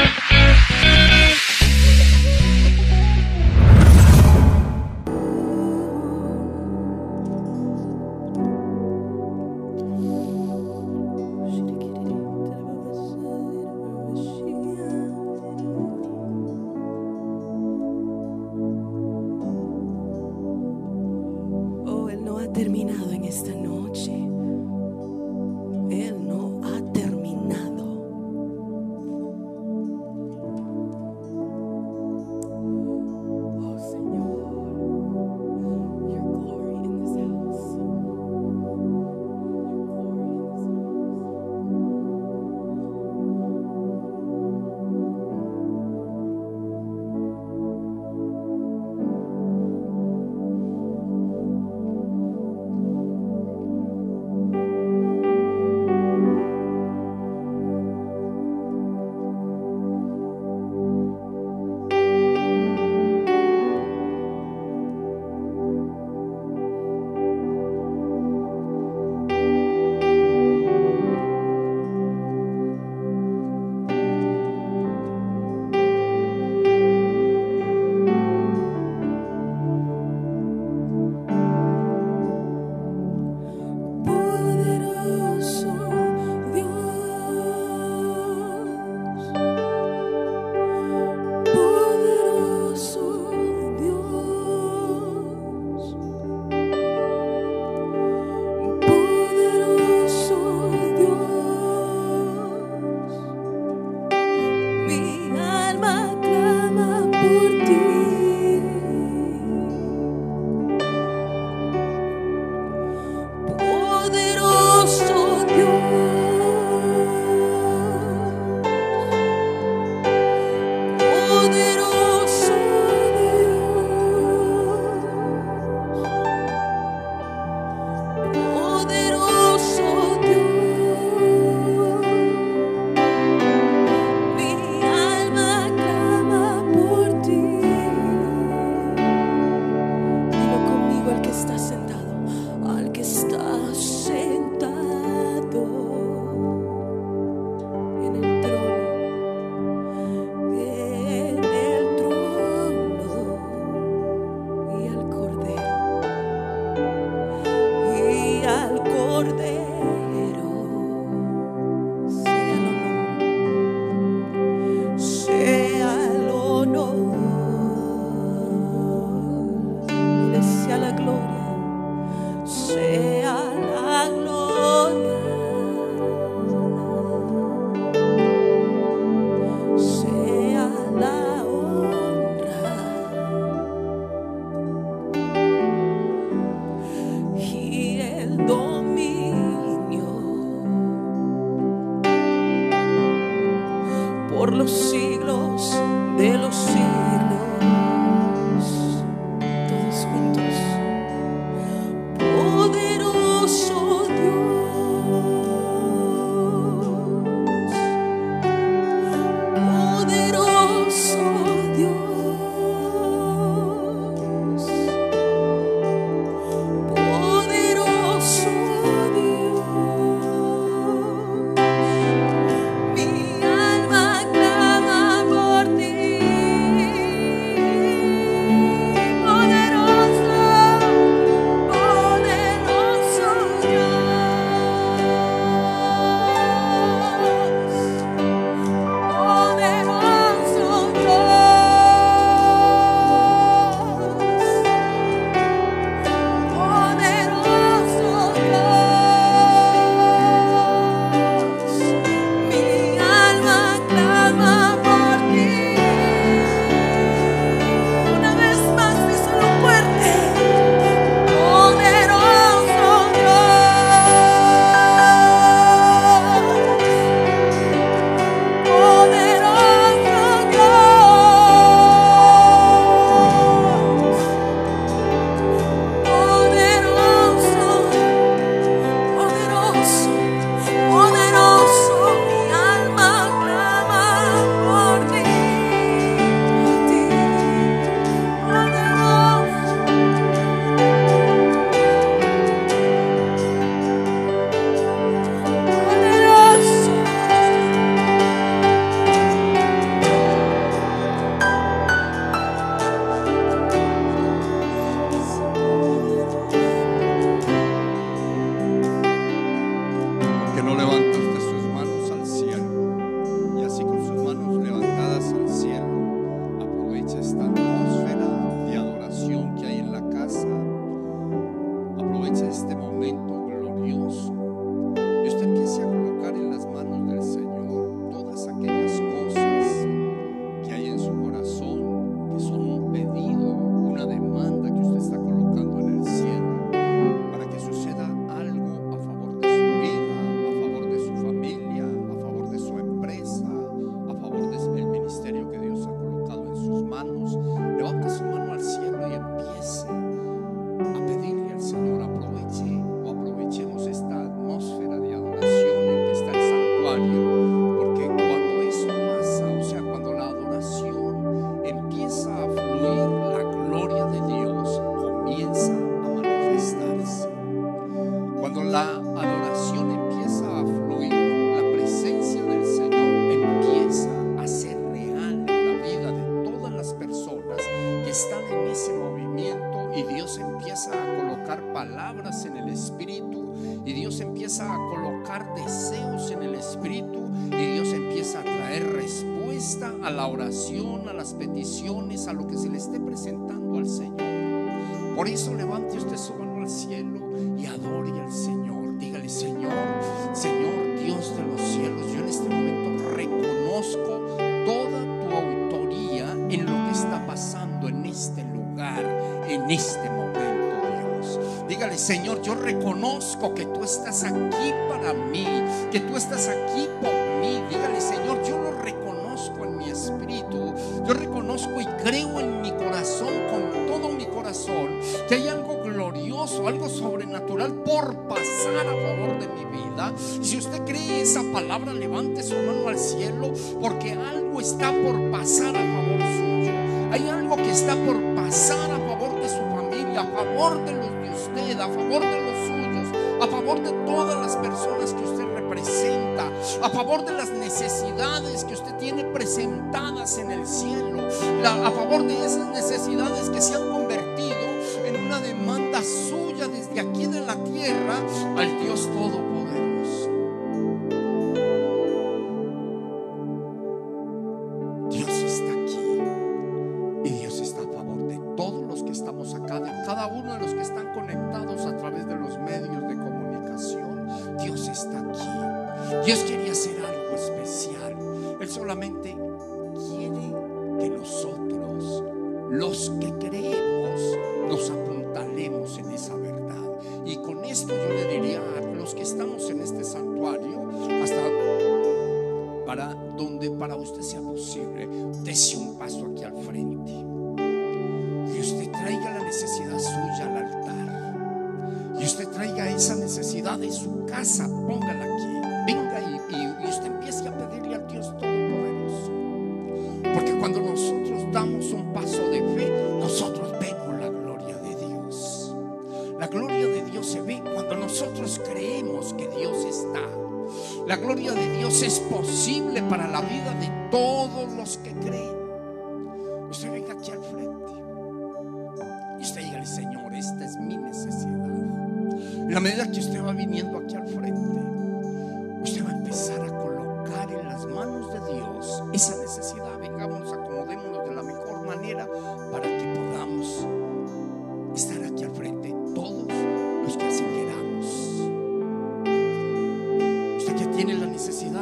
palabra, 431.81 431.93
levante 431.93 432.43
su 432.43 432.55
mano 432.55 432.87
al 432.87 432.97
cielo, 432.97 433.51
porque 433.79 434.11
algo 434.11 434.59
está 434.59 434.91
por 434.91 435.31
pasar 435.31 435.75
a 435.75 435.79
favor 435.79 436.19
suyo. 436.19 436.71
Hay 437.11 437.27
algo 437.29 437.55
que 437.55 437.71
está 437.71 437.95
por 438.05 438.17
pasar 438.35 438.91
a 438.91 438.99
favor 438.99 439.41
de 439.41 439.49
su 439.49 439.55
familia, 439.55 440.21
a 440.21 440.25
favor 440.25 440.85
de 440.85 440.93
los 440.93 441.11
de 441.11 441.29
usted, 441.29 441.79
a 441.79 441.87
favor 441.87 442.21
de 442.21 442.41
los 442.41 442.67
suyos, 442.67 443.07
a 443.41 443.47
favor 443.47 443.81
de 443.81 443.91
todas 444.05 444.39
las 444.39 444.55
personas 444.57 445.13
que 445.13 445.23
usted 445.23 445.45
representa, 445.53 446.49
a 446.83 446.89
favor 446.89 447.25
de 447.25 447.33
las 447.33 447.49
necesidades 447.49 448.63
que 448.63 448.73
usted 448.73 448.95
tiene 448.97 449.23
presentadas 449.25 450.37
en 450.37 450.51
el 450.51 450.65
cielo, 450.67 451.27
a 451.65 451.91
favor 451.91 452.25
de 452.27 452.45
esas 452.45 452.67
necesidades 452.67 453.49
que 453.49 453.61
se 453.61 453.75
han 453.75 453.89
convertido 453.89 454.57
en 455.05 455.25
una 455.25 455.39
demanda 455.39 456.01
suya 456.03 456.67
desde 456.67 456.99
aquí 456.99 457.25
de 457.25 457.41
la 457.41 457.55
tierra 457.55 458.17
al 458.57 458.79
Dios 458.83 459.07
Todopoderoso. 459.07 459.50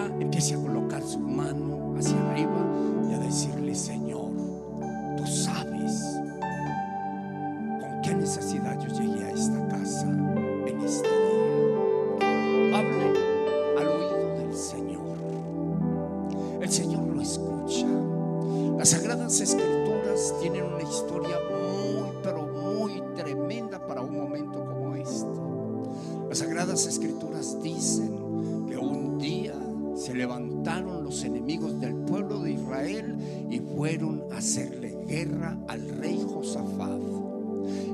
empiece 0.05 0.55
a 0.55 0.57
colocar 0.57 1.03
su 1.03 1.19
mano 1.19 1.95
hacia 1.97 2.15
la 2.15 2.28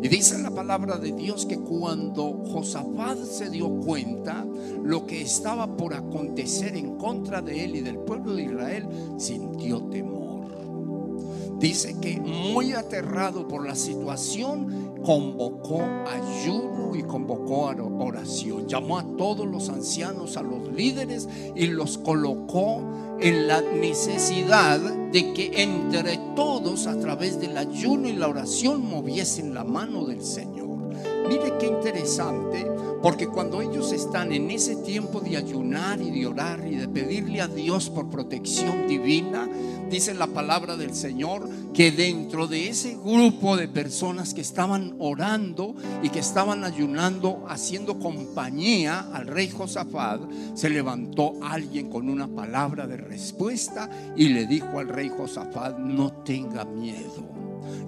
Y 0.06 0.08
dice 0.08 0.38
la 0.38 0.52
palabra 0.52 1.00
de 1.00 1.14
Dios 1.14 1.48
que 1.48 1.58
cuando 1.58 2.44
Josafat 2.54 3.18
se 3.24 3.50
dio 3.50 3.72
cuenta 3.80 4.46
lo 4.84 5.08
que 5.08 5.20
estaba 5.24 5.76
por 5.76 5.96
acontecer 5.96 6.78
en 6.78 6.96
contra 6.96 7.42
de 7.42 7.66
él 7.66 7.78
y 7.78 7.82
del 7.82 7.98
pueblo 7.98 8.36
de 8.36 8.44
Israel, 8.44 8.88
sintió 9.18 9.82
temor. 9.86 10.46
Dice 11.58 12.00
que 12.00 12.20
muy 12.20 12.74
aterrado 12.74 13.48
por 13.48 13.66
la 13.66 13.74
situación, 13.74 14.94
convocó 15.04 15.82
ayuno 15.82 16.96
y 16.96 17.02
convocó 17.02 17.72
oración. 18.00 18.68
Llamó 18.68 19.00
a 19.00 19.18
todos 19.18 19.48
los 19.48 19.70
ancianos, 19.70 20.38
a 20.38 20.44
los 20.44 20.72
líderes 20.72 21.28
y 21.56 21.66
los 21.66 21.98
colocó 21.98 22.80
en 23.20 23.48
la 23.48 23.62
necesidad 23.62 24.80
de 24.80 25.34
que 25.34 25.62
entre 25.62 26.20
todos 26.36 26.88
a 26.88 27.00
través 27.00 27.40
del 27.40 27.58
ayuno 27.58 28.08
y 28.08 28.14
la 28.14 28.28
oración 28.28 28.86
moviesen 28.86 29.54
la 29.54 29.64
mano 29.64 30.06
del 30.06 30.24
Señor. 30.24 30.78
Mire 31.28 31.54
qué 31.60 31.68
interesante, 31.68 32.66
porque 33.06 33.28
cuando 33.28 33.62
ellos 33.62 33.92
están 33.92 34.32
en 34.32 34.50
ese 34.50 34.78
tiempo 34.78 35.20
de 35.20 35.38
ayunar 35.38 36.02
y 36.02 36.10
de 36.10 36.26
orar 36.26 36.66
y 36.68 36.76
de 36.76 36.88
pedirle 36.88 37.40
a 37.40 37.48
Dios 37.48 37.92
por 37.92 38.10
protección 38.10 38.88
divina, 38.88 39.48
dice 39.92 40.16
la 40.16 40.26
palabra 40.26 40.76
del 40.76 40.96
Señor 40.96 41.48
que 41.72 41.92
dentro 41.92 42.48
de 42.48 42.68
ese 42.68 42.96
grupo 42.96 43.58
de 43.58 43.68
personas 43.68 44.34
que 44.34 44.42
estaban 44.42 44.96
orando 44.98 45.76
y 46.02 46.10
que 46.10 46.18
estaban 46.18 46.64
ayunando, 46.64 47.46
haciendo 47.48 48.00
compañía 48.00 49.02
al 49.14 49.28
rey 49.28 49.52
Josafat, 49.52 50.22
se 50.56 50.72
levantó 50.72 51.34
alguien 51.44 51.92
con 51.92 52.10
una 52.10 52.28
palabra 52.28 52.88
de 52.88 52.98
respuesta 52.98 53.88
y 54.16 54.30
le 54.30 54.48
dijo 54.48 54.80
al 54.80 54.88
rey 54.88 55.12
Josafat, 55.16 55.78
no 55.78 56.12
tenga 56.24 56.66
miedo, 56.66 57.24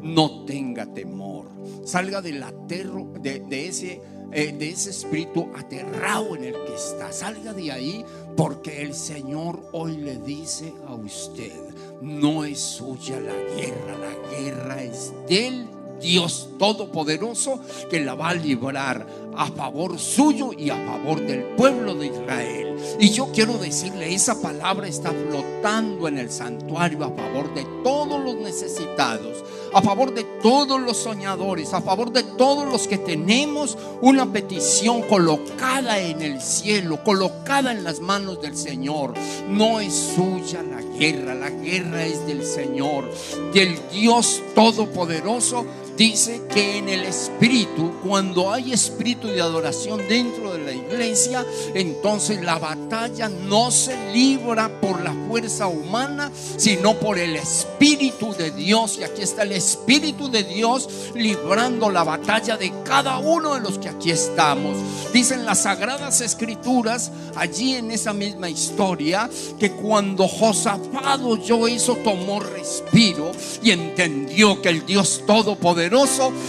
no 0.04 0.46
tenga 0.46 0.86
temor, 0.86 1.50
salga 1.86 2.22
del 2.22 2.44
aterro, 2.44 3.12
de, 3.20 3.40
de 3.40 3.68
ese 3.68 4.00
eh, 4.32 4.54
de 4.58 4.70
ese 4.70 4.90
espíritu 4.90 5.50
aterrado 5.56 6.36
en 6.36 6.46
el 6.46 6.54
que 6.54 6.76
está. 6.76 7.12
Salga 7.12 7.54
de 7.54 7.72
ahí 7.72 8.06
porque 8.36 8.82
el 8.82 8.94
Señor 8.94 9.62
hoy 9.72 9.98
le 9.98 10.18
dice 10.18 10.74
a 10.88 10.94
usted, 10.94 11.54
no 12.02 12.44
es 12.44 12.60
suya 12.60 13.20
la 13.20 13.34
guerra, 13.56 13.98
la 13.98 14.38
guerra 14.38 14.84
es 14.84 15.14
del 15.28 15.77
Dios 16.00 16.50
Todopoderoso 16.58 17.60
que 17.90 18.00
la 18.00 18.16
va 18.16 18.30
a 18.30 18.34
librar 18.34 19.06
a 19.38 19.46
favor 19.48 20.00
suyo 20.00 20.52
y 20.58 20.72
a 20.72 20.76
favor 20.76 21.22
del 21.22 21.44
pueblo 21.56 21.94
de 21.94 22.08
Israel. 22.08 22.76
Y 23.00 23.10
yo 23.12 23.32
quiero 23.32 23.58
decirle, 23.58 24.14
esa 24.14 24.42
palabra 24.42 24.88
está 24.88 25.12
flotando 25.12 26.08
en 26.08 26.18
el 26.18 26.32
santuario 26.32 27.06
a 27.06 27.12
favor 27.12 27.54
de 27.54 27.66
todos 27.84 28.20
los 28.24 28.36
necesitados, 28.36 29.44
a 29.74 29.82
favor 29.82 30.14
de 30.14 30.24
todos 30.42 30.82
los 30.82 30.98
soñadores, 30.98 31.74
a 31.74 31.82
favor 31.82 32.12
de 32.12 32.24
todos 32.24 32.68
los 32.68 32.88
que 32.88 32.98
tenemos 32.98 33.78
una 34.02 34.32
petición 34.32 35.04
colocada 35.04 36.00
en 36.00 36.22
el 36.22 36.42
cielo, 36.42 37.04
colocada 37.04 37.72
en 37.72 37.84
las 37.84 38.00
manos 38.00 38.42
del 38.42 38.58
Señor. 38.58 39.14
No 39.50 39.80
es 39.80 39.94
suya 39.94 40.64
la 40.64 40.82
guerra, 40.82 41.36
la 41.36 41.52
guerra 41.52 42.06
es 42.06 42.26
del 42.26 42.44
Señor, 42.44 43.06
del 43.54 43.78
Dios 43.92 44.42
Todopoderoso 44.56 45.66
dice 45.98 46.44
que 46.54 46.78
en 46.78 46.90
el 46.90 47.04
espíritu, 47.04 47.92
cuando 48.06 48.54
hay 48.54 48.72
espíritu 48.72 49.28
de 49.28 49.42
adoración 49.42 50.00
dentro 50.08 50.54
de 50.54 50.60
la 50.60 50.72
iglesia, 50.72 51.44
entonces 51.74 52.44
la 52.44 52.60
batalla 52.60 53.28
no 53.30 53.72
se 53.72 54.14
libra 54.14 54.70
por 54.80 55.02
la 55.02 55.14
fuerza 55.28 55.66
humana, 55.68 56.32
sino 56.58 56.94
por 57.00 57.18
el 57.18 57.36
espíritu 57.36 58.34
de 58.34 58.52
Dios. 58.52 59.00
Y 59.00 59.04
aquí 59.04 59.24
está 59.24 59.42
el 59.42 59.54
espíritu 59.54 60.30
de 60.30 60.44
Dios 60.44 60.88
librando 61.16 61.90
la 61.90 62.04
batalla 62.04 62.58
de 62.58 62.72
cada 62.84 63.18
uno 63.18 63.56
de 63.56 63.62
los 63.62 63.80
que 63.80 63.90
aquí 63.90 64.12
estamos. 64.12 64.78
Dicen 65.12 65.46
las 65.46 65.64
sagradas 65.64 66.22
escrituras, 66.22 67.12
allí 67.36 67.76
en 67.76 67.90
esa 67.90 68.14
misma 68.14 68.50
historia, 68.50 69.30
que 69.60 69.72
cuando 69.72 70.28
Josafat 70.28 71.22
oyó 71.24 71.68
eso, 71.68 71.96
tomó 72.04 72.40
respiro 72.40 73.32
y 73.64 73.72
entendió 73.72 74.62
que 74.62 74.70
el 74.70 74.86
Dios 74.86 75.24
Todopoderoso 75.26 75.87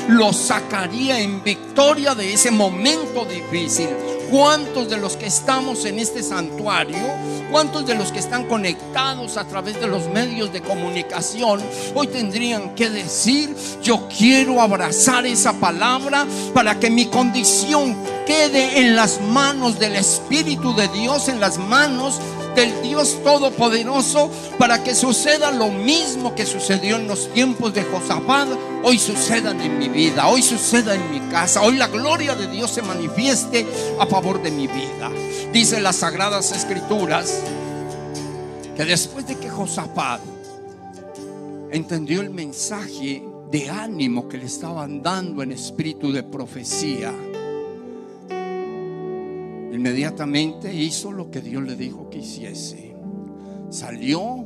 lo 0.09 0.33
sacaría 0.33 1.21
en 1.21 1.43
victoria 1.43 2.15
de 2.15 2.33
ese 2.33 2.51
momento 2.51 3.25
difícil. 3.25 3.89
¿Cuántos 4.31 4.91
de 4.91 4.99
los 4.99 5.17
que 5.17 5.27
estamos 5.27 5.87
en 5.87 5.99
este 5.99 6.23
santuario, 6.23 6.99
cuántos 7.51 7.87
de 7.87 7.95
los 7.95 8.13
que 8.13 8.19
están 8.19 8.45
conectados 8.47 9.39
a 9.39 9.47
través 9.47 9.81
de 9.81 9.87
los 9.87 10.07
medios 10.09 10.53
de 10.53 10.61
comunicación, 10.61 11.63
hoy 11.95 12.09
tendrían 12.09 12.75
que 12.75 12.91
decir, 12.91 13.55
yo 13.83 14.07
quiero 14.09 14.61
abrazar 14.61 15.25
esa 15.25 15.55
palabra 15.55 16.27
para 16.53 16.79
que 16.79 16.91
mi 16.91 17.07
condición 17.07 17.97
quede 18.27 18.81
en 18.81 18.97
las 18.97 19.19
manos 19.23 19.79
del 19.79 19.97
Espíritu 19.97 20.75
de 20.75 20.89
Dios, 20.89 21.29
en 21.29 21.41
las 21.41 21.57
manos 21.57 22.21
del 22.59 22.83
Dios 22.83 23.23
Todopoderoso 23.23 24.33
para 24.59 24.83
que 24.83 24.93
suceda 24.93 25.53
lo 25.53 25.71
mismo 25.71 26.35
que 26.35 26.45
sucedió 26.45 26.97
en 26.97 27.07
los 27.07 27.33
tiempos 27.33 27.73
de 27.73 27.85
Josafat, 27.85 28.49
hoy 28.83 28.99
suceda 28.99 29.53
en 29.53 29.79
mi 29.79 29.89
vida, 29.89 30.27
hoy 30.27 30.43
suceda 30.43 30.97
en 30.97 31.09
mi 31.13 31.21
casa, 31.31 31.63
hoy 31.63 31.77
la 31.77 31.87
gloria 31.87 32.35
de 32.35 32.49
Dios 32.49 32.73
se 32.73 32.83
manifieste 32.83 33.65
a 34.01 34.07
favor 34.07 34.43
de 34.43 34.51
mi 34.51 34.67
vida. 34.67 35.09
Dice 35.53 35.81
las 35.81 35.97
sagradas 35.97 36.51
escrituras 36.51 37.43
que 38.77 38.85
después 38.85 39.25
de 39.29 39.37
que 39.37 39.49
Josafat 39.49 40.21
entendió 41.71 42.23
el 42.23 42.31
mensaje 42.31 43.23
de 43.53 43.71
ánimo 43.71 44.29
que 44.29 44.37
le 44.37 44.47
estaban 44.47 45.01
dando 45.01 45.45
en 45.45 45.53
espíritu 45.53 46.11
de 46.11 46.25
profecía, 46.25 47.15
Inmediatamente 49.79 50.75
hizo 50.75 51.13
lo 51.13 51.31
que 51.31 51.41
Dios 51.41 51.63
le 51.63 51.77
dijo 51.77 52.11
que 52.11 52.19
hiciese. 52.19 52.97
Salió 53.71 54.45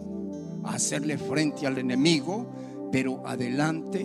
a 0.62 0.74
hacerle 0.74 1.16
frente 1.16 1.66
al 1.66 1.78
enemigo, 1.78 2.46
pero 2.92 3.26
adelante 3.26 4.04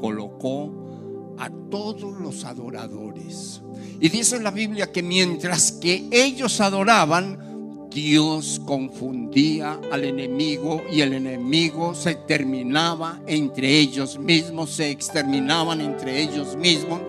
colocó 0.00 1.34
a 1.36 1.50
todos 1.68 2.20
los 2.20 2.44
adoradores. 2.44 3.60
Y 3.98 4.08
dice 4.08 4.38
la 4.38 4.52
Biblia 4.52 4.92
que 4.92 5.02
mientras 5.02 5.72
que 5.72 6.06
ellos 6.12 6.60
adoraban, 6.60 7.88
Dios 7.90 8.60
confundía 8.64 9.80
al 9.90 10.04
enemigo 10.04 10.84
y 10.92 11.00
el 11.00 11.14
enemigo 11.14 11.92
se 11.96 12.14
terminaba 12.14 13.20
entre 13.26 13.80
ellos 13.80 14.16
mismos, 14.16 14.70
se 14.70 14.90
exterminaban 14.90 15.80
entre 15.80 16.22
ellos 16.22 16.56
mismos 16.56 17.00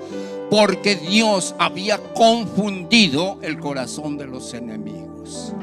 porque 0.49 0.95
Dios 0.95 1.55
había 1.59 1.99
confundido 2.13 3.39
el 3.41 3.59
corazón 3.59 4.17
de 4.17 4.25
los 4.25 4.53
enemigos. 4.53 5.53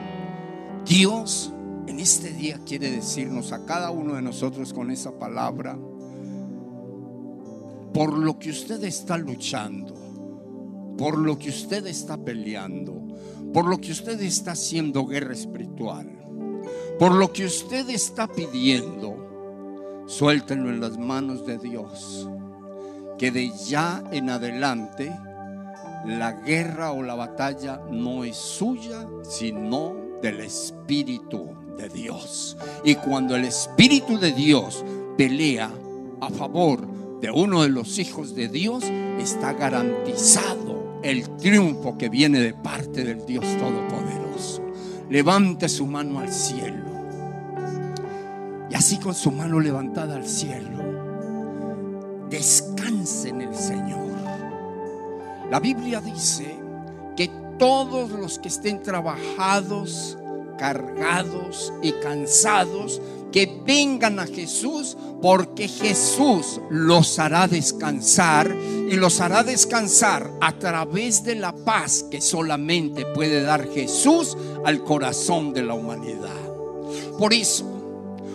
Dios 0.84 1.52
en 1.88 1.98
este 1.98 2.32
día 2.32 2.60
quiere 2.64 2.90
decirnos 2.90 3.52
a 3.52 3.64
cada 3.64 3.90
uno 3.90 4.14
de 4.14 4.22
nosotros 4.22 4.72
con 4.72 4.90
esa 4.90 5.18
palabra, 5.18 5.76
por 7.92 8.16
lo 8.16 8.38
que 8.38 8.50
usted 8.50 8.82
está 8.84 9.18
luchando, 9.18 9.94
por 10.96 11.18
lo 11.18 11.38
que 11.38 11.48
usted 11.48 11.86
está 11.86 12.16
peleando, 12.16 13.02
por 13.52 13.66
lo 13.66 13.80
que 13.80 13.90
usted 13.90 14.20
está 14.20 14.52
haciendo 14.52 15.06
guerra 15.06 15.32
espiritual, 15.32 16.08
por 16.98 17.12
lo 17.12 17.32
que 17.32 17.46
usted 17.46 17.88
está 17.90 18.28
pidiendo, 18.28 20.04
suéltenlo 20.06 20.70
en 20.70 20.80
las 20.80 20.96
manos 20.96 21.44
de 21.44 21.58
Dios 21.58 22.28
que 23.18 23.30
de 23.30 23.50
ya 23.50 24.02
en 24.10 24.30
adelante 24.30 25.12
la 26.04 26.32
guerra 26.32 26.92
o 26.92 27.02
la 27.02 27.14
batalla 27.14 27.80
no 27.90 28.24
es 28.24 28.36
suya, 28.36 29.06
sino 29.22 29.94
del 30.22 30.40
Espíritu 30.40 31.48
de 31.76 31.88
Dios. 31.88 32.56
Y 32.84 32.94
cuando 32.96 33.36
el 33.36 33.44
Espíritu 33.44 34.18
de 34.18 34.32
Dios 34.32 34.84
pelea 35.16 35.70
a 36.20 36.30
favor 36.30 36.86
de 37.20 37.30
uno 37.30 37.62
de 37.62 37.70
los 37.70 37.98
hijos 37.98 38.34
de 38.34 38.48
Dios, 38.48 38.84
está 39.18 39.52
garantizado 39.52 41.00
el 41.02 41.28
triunfo 41.36 41.96
que 41.98 42.08
viene 42.08 42.40
de 42.40 42.54
parte 42.54 43.04
del 43.04 43.24
Dios 43.26 43.44
Todopoderoso. 43.58 44.62
Levante 45.08 45.68
su 45.68 45.86
mano 45.86 46.20
al 46.20 46.32
cielo. 46.32 46.84
Y 48.70 48.74
así 48.74 48.98
con 48.98 49.14
su 49.14 49.30
mano 49.30 49.60
levantada 49.60 50.16
al 50.16 50.26
cielo, 50.26 50.95
descanse 52.36 53.30
en 53.30 53.40
el 53.40 53.54
Señor. 53.54 54.10
La 55.50 55.58
Biblia 55.58 56.02
dice 56.02 56.58
que 57.16 57.30
todos 57.58 58.10
los 58.10 58.38
que 58.38 58.48
estén 58.48 58.82
trabajados, 58.82 60.18
cargados 60.58 61.72
y 61.82 61.92
cansados, 61.92 63.00
que 63.32 63.62
vengan 63.64 64.18
a 64.18 64.26
Jesús 64.26 64.96
porque 65.22 65.66
Jesús 65.66 66.60
los 66.68 67.18
hará 67.18 67.48
descansar 67.48 68.54
y 68.54 68.94
los 68.96 69.20
hará 69.20 69.42
descansar 69.42 70.30
a 70.40 70.58
través 70.58 71.24
de 71.24 71.36
la 71.36 71.54
paz 71.54 72.04
que 72.10 72.20
solamente 72.20 73.06
puede 73.14 73.42
dar 73.42 73.66
Jesús 73.72 74.36
al 74.64 74.84
corazón 74.84 75.54
de 75.54 75.62
la 75.62 75.74
humanidad. 75.74 76.30
Por 77.18 77.32
eso, 77.32 77.64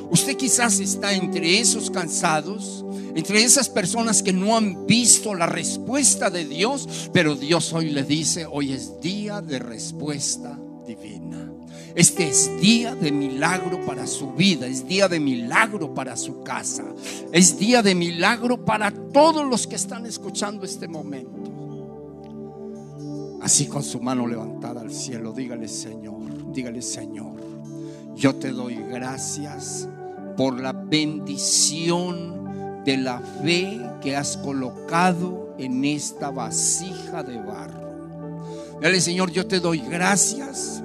usted 0.10 0.36
quizás 0.38 0.80
está 0.80 1.14
entre 1.14 1.60
esos 1.60 1.92
cansados, 1.92 2.84
entre 3.16 3.44
esas 3.44 3.70
personas 3.70 4.24
que 4.24 4.34
no 4.34 4.56
han 4.56 4.86
visto 4.86 5.36
la 5.36 5.46
respuesta 5.46 6.30
de 6.30 6.46
Dios, 6.46 7.10
pero 7.14 7.36
Dios 7.36 7.74
hoy 7.74 7.90
le 7.90 8.04
dice, 8.04 8.46
hoy 8.46 8.74
es 8.74 9.00
día 9.02 9.42
de 9.42 9.60
respuesta 9.60 10.58
divina. 10.86 11.52
Este 11.94 12.30
es 12.30 12.50
día 12.62 12.96
de 12.96 13.12
milagro 13.12 13.86
para 13.86 14.08
su 14.08 14.32
vida, 14.32 14.66
es 14.66 14.88
día 14.88 15.10
de 15.10 15.20
milagro 15.20 15.94
para 15.94 16.16
su 16.16 16.42
casa, 16.42 16.86
es 17.34 17.60
día 17.60 17.84
de 17.84 17.96
milagro 17.96 18.64
para 18.64 18.92
todos 18.92 19.46
los 19.46 19.68
que 19.68 19.76
están 19.76 20.06
escuchando 20.06 20.64
este 20.64 20.88
momento. 20.88 21.42
Así 23.42 23.66
con 23.66 23.84
su 23.84 24.00
mano 24.00 24.26
levantada 24.26 24.82
al 24.82 24.92
cielo, 24.92 25.34
dígale 25.34 25.68
Señor, 25.68 26.54
dígale 26.54 26.82
Señor, 26.82 27.42
yo 28.16 28.36
te 28.36 28.52
doy 28.52 28.76
gracias 28.76 29.90
por 30.38 30.62
la 30.62 30.72
bendición 30.72 32.41
de 32.86 32.98
la 32.98 33.20
fe 33.20 33.80
que 34.02 34.16
has 34.16 34.38
colocado 34.38 35.56
en 35.58 35.86
esta 35.86 36.32
vasija 36.32 37.24
de 37.24 37.38
barro. 37.38 38.80
Dale, 38.82 39.00
Señor, 39.00 39.32
yo 39.32 39.46
te 39.46 39.60
doy 39.60 39.80
gracias 39.80 40.82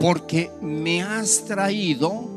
porque 0.00 0.50
me 0.60 1.02
has 1.02 1.44
traído 1.44 2.28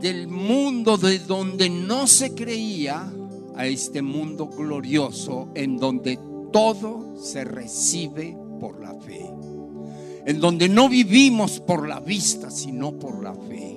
del 0.00 0.28
mundo 0.28 0.98
de 0.98 1.18
donde 1.20 1.70
no 1.70 2.06
se 2.06 2.34
creía 2.34 3.10
a 3.56 3.66
este 3.66 4.02
mundo 4.02 4.48
glorioso 4.48 5.48
en 5.54 5.78
donde 5.78 6.18
todo 6.52 7.16
se 7.16 7.44
recibe 7.44 8.36
por 8.60 8.80
la 8.80 8.94
fe. 8.94 9.30
En 10.26 10.40
donde 10.40 10.68
no 10.68 10.88
vivimos 10.88 11.60
por 11.60 11.88
la 11.88 12.00
vista, 12.00 12.50
sino 12.50 12.92
por 12.92 13.22
la 13.22 13.34
fe. 13.34 13.73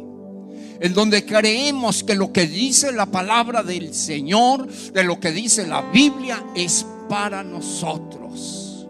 En 0.79 0.93
donde 0.93 1.25
creemos 1.25 2.03
que 2.03 2.15
lo 2.15 2.31
que 2.31 2.47
dice 2.47 2.91
la 2.91 3.07
palabra 3.07 3.63
del 3.63 3.93
Señor, 3.93 4.67
de 4.67 5.03
lo 5.03 5.19
que 5.19 5.31
dice 5.31 5.65
la 5.67 5.81
Biblia, 5.91 6.43
es 6.55 6.85
para 7.09 7.43
nosotros. 7.43 8.87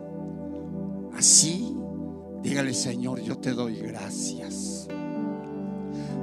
Así, 1.16 1.74
dígale 2.44 2.74
Señor, 2.74 3.22
yo 3.22 3.38
te 3.38 3.54
doy 3.54 3.78
gracias. 3.78 4.77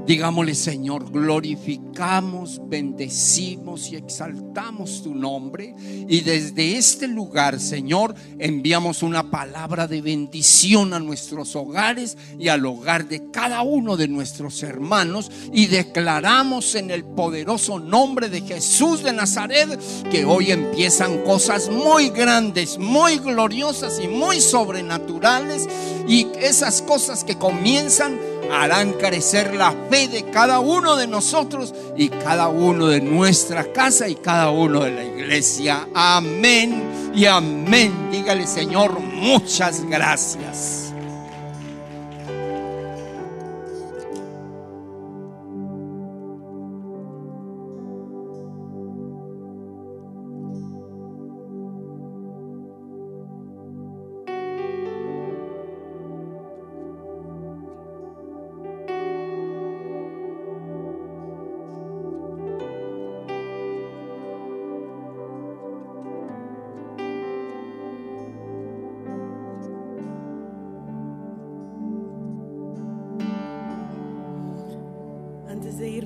Digámosle, 0.07 0.55
Señor, 0.55 1.11
glorificamos, 1.11 2.61
bendecimos 2.69 3.91
y 3.91 3.97
exaltamos 3.97 5.03
tu 5.03 5.15
nombre. 5.15 5.75
Y 6.07 6.21
desde 6.21 6.77
este 6.77 7.09
lugar, 7.09 7.59
Señor, 7.59 8.15
enviamos 8.39 9.03
una 9.03 9.31
palabra 9.31 9.87
de 9.87 10.03
bendición 10.03 10.93
a 10.93 10.99
nuestros 10.99 11.57
hogares 11.57 12.19
y 12.39 12.49
al 12.49 12.67
hogar 12.67 13.09
de 13.09 13.31
cada 13.31 13.63
uno 13.63 13.97
de 13.97 14.09
nuestros 14.09 14.63
hermanos. 14.63 15.31
Y 15.55 15.69
declaramos 15.69 16.75
en 16.75 16.91
el 16.91 17.05
poderoso 17.05 17.79
nombre 17.79 18.29
de 18.29 18.43
Jesús 18.43 19.03
de 19.03 19.15
Nazaret 19.15 19.81
que 20.11 20.27
hoy 20.27 20.51
empiezan 20.51 21.23
cosas 21.23 21.71
muy 21.71 22.11
grandes, 22.11 22.77
muy 22.77 23.17
gloriosas 23.17 23.99
y 24.03 24.09
muy 24.09 24.43
sobrenaturales. 24.43 25.67
Y 26.07 26.27
esas 26.39 26.83
cosas 26.83 27.25
que 27.25 27.39
comienzan 27.39 28.19
harán 28.53 28.93
crecer 28.93 29.55
la 29.55 29.75
fe 29.91 30.09
de 30.09 30.31
cada 30.31 30.61
uno 30.61 30.97
de 30.97 31.07
nosotros 31.07 31.75
y 31.97 32.09
cada 32.09 32.49
uno 32.49 32.87
de 32.87 33.01
nuestra 33.01 33.73
casa 33.73 34.09
y 34.09 34.15
cada 34.15 34.51
uno 34.51 34.81
de 34.81 34.91
la 34.91 35.05
iglesia. 35.05 35.89
Amén 35.95 37.13
y 37.15 37.27
amén. 37.27 38.11
Dígale 38.11 38.47
Señor, 38.47 39.01
muchas 39.01 39.85
gracias. 39.85 40.84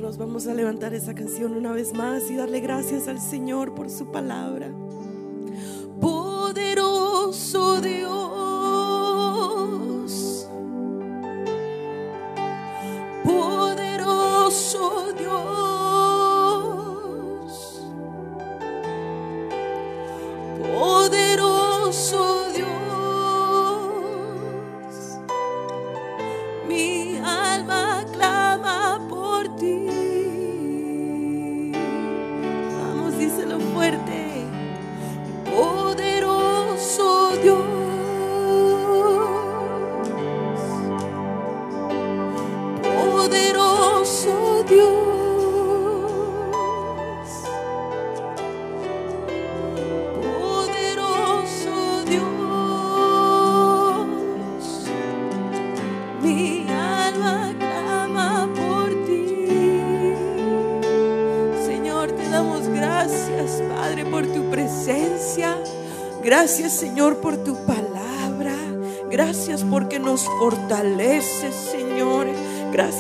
Vamos 0.01 0.47
a 0.47 0.55
levantar 0.55 0.95
esa 0.95 1.15
canción 1.15 1.57
una 1.57 1.73
vez 1.73 1.93
más 1.93 2.31
y 2.31 2.37
darle 2.37 2.61
gracias 2.61 3.09
al 3.09 3.21
Señor 3.21 3.75
por 3.75 3.91
su 3.91 4.11
palabra. 4.11 4.73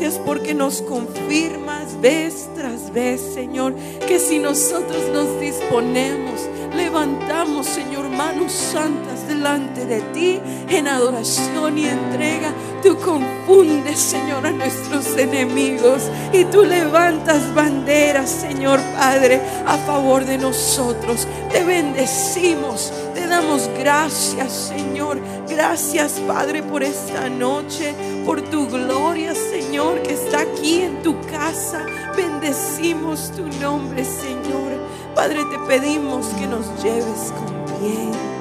Gracias 0.01 0.23
porque 0.25 0.55
nos 0.55 0.81
confirmas 0.81 2.01
vez 2.01 2.49
tras 2.55 2.93
vez 2.93 3.21
Señor 3.21 3.75
que 4.07 4.21
si 4.21 4.39
nosotros 4.39 5.03
nos 5.13 5.41
disponemos, 5.41 6.49
levantamos 6.77 7.67
Señor 7.67 8.09
manos 8.09 8.53
santas 8.53 9.27
delante 9.27 9.87
de 9.87 10.01
ti 10.13 10.41
en 10.69 10.87
adoración 10.87 11.79
y 11.79 11.87
entrega. 11.87 12.53
Tú 12.81 12.97
confundes, 12.99 13.99
Señor, 13.99 14.47
a 14.47 14.53
nuestros 14.53 15.17
enemigos 15.17 16.05
y 16.33 16.45
tú 16.45 16.65
levantas 16.65 17.53
banderas, 17.53 18.31
Señor 18.31 18.79
Padre, 18.97 19.41
a 19.67 19.79
favor 19.79 20.25
de 20.25 20.39
nosotros. 20.39 21.27
Te 21.51 21.65
bendecimos, 21.65 22.93
damos 23.29 23.68
gracias, 23.79 24.53
Señor. 24.53 25.20
Gracias, 25.49 26.20
Padre, 26.26 26.62
por 26.62 26.83
esta 26.83 27.29
noche, 27.29 27.95
por 28.24 28.41
tu 28.43 28.66
gloria, 28.68 29.35
Señor, 29.35 30.03
que 30.03 30.14
está 30.14 30.41
aquí 30.41 30.83
en 30.83 31.03
tu 31.03 31.20
casa. 31.22 31.85
Bendecimos 32.16 33.31
tu 33.33 33.47
nombre, 33.61 34.05
Señor. 34.05 34.79
Padre, 35.14 35.45
te 35.51 35.59
pedimos 35.66 36.26
que 36.39 36.47
nos 36.47 36.66
lleves 36.83 37.33
con 37.37 37.81
bien 37.81 38.38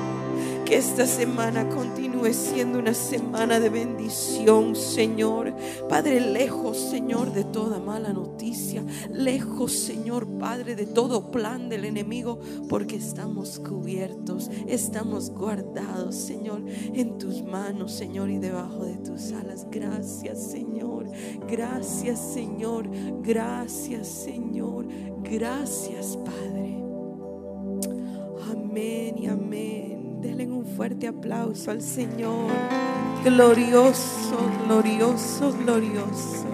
que 0.68 0.76
esta 0.76 1.06
semana 1.06 1.70
continúe 1.70 2.34
siendo 2.34 2.80
una 2.80 2.94
semana 2.94 3.58
de 3.58 3.70
bendición, 3.70 4.76
Señor. 4.76 5.56
Padre, 5.88 6.20
lejos, 6.20 6.78
Señor, 6.78 7.32
de 7.32 7.46
toda 7.46 7.80
mala 7.80 8.12
noticia. 8.12 8.84
Lejos, 9.10 9.72
Señor, 9.72 10.28
Padre, 10.38 10.76
de 10.76 10.86
todo 10.86 11.32
plan 11.32 11.70
del 11.70 11.86
enemigo, 11.86 12.42
porque 12.68 12.98
estamos 12.98 13.60
cubiertos, 13.60 14.52
estamos 14.68 15.30
guardados, 15.30 16.16
Señor, 16.16 16.62
en 16.68 17.18
tus 17.18 17.44
manos, 17.44 17.94
Señor, 17.94 18.30
y 18.30 18.38
debajo 18.38 18.84
de 18.84 18.98
tus 18.98 19.32
alas. 19.32 19.66
Gracias, 19.72 20.52
Señor. 20.52 21.10
Gracias, 21.50 22.20
Señor. 22.20 22.90
Gracias, 23.22 24.06
Señor. 24.06 24.86
Gracias, 25.24 26.18
Padre. 26.18 26.84
Amén 28.52 29.18
y 29.18 29.28
amén. 29.28 29.87
Denle 30.22 30.48
un 30.48 30.66
fuerte 30.66 31.08
aplauso 31.08 31.72
al 31.72 31.82
Señor. 31.82 32.50
Glorioso, 33.24 34.38
glorioso, 34.66 35.54
glorioso. 35.60 36.48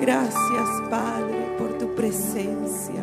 Gracias, 0.00 0.68
Padre, 0.90 1.56
por 1.58 1.78
tu 1.78 1.94
presencia. 1.94 3.02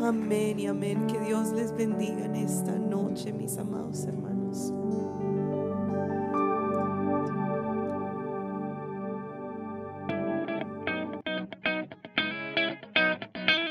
Amén 0.00 0.60
y 0.60 0.66
amén. 0.66 1.06
Que 1.06 1.18
Dios 1.20 1.52
les 1.52 1.74
bendiga 1.74 2.24
en 2.26 2.36
esta 2.36 2.72
noche, 2.72 3.32
mis 3.32 3.56
amados 3.58 4.04
hermanos. 4.04 4.72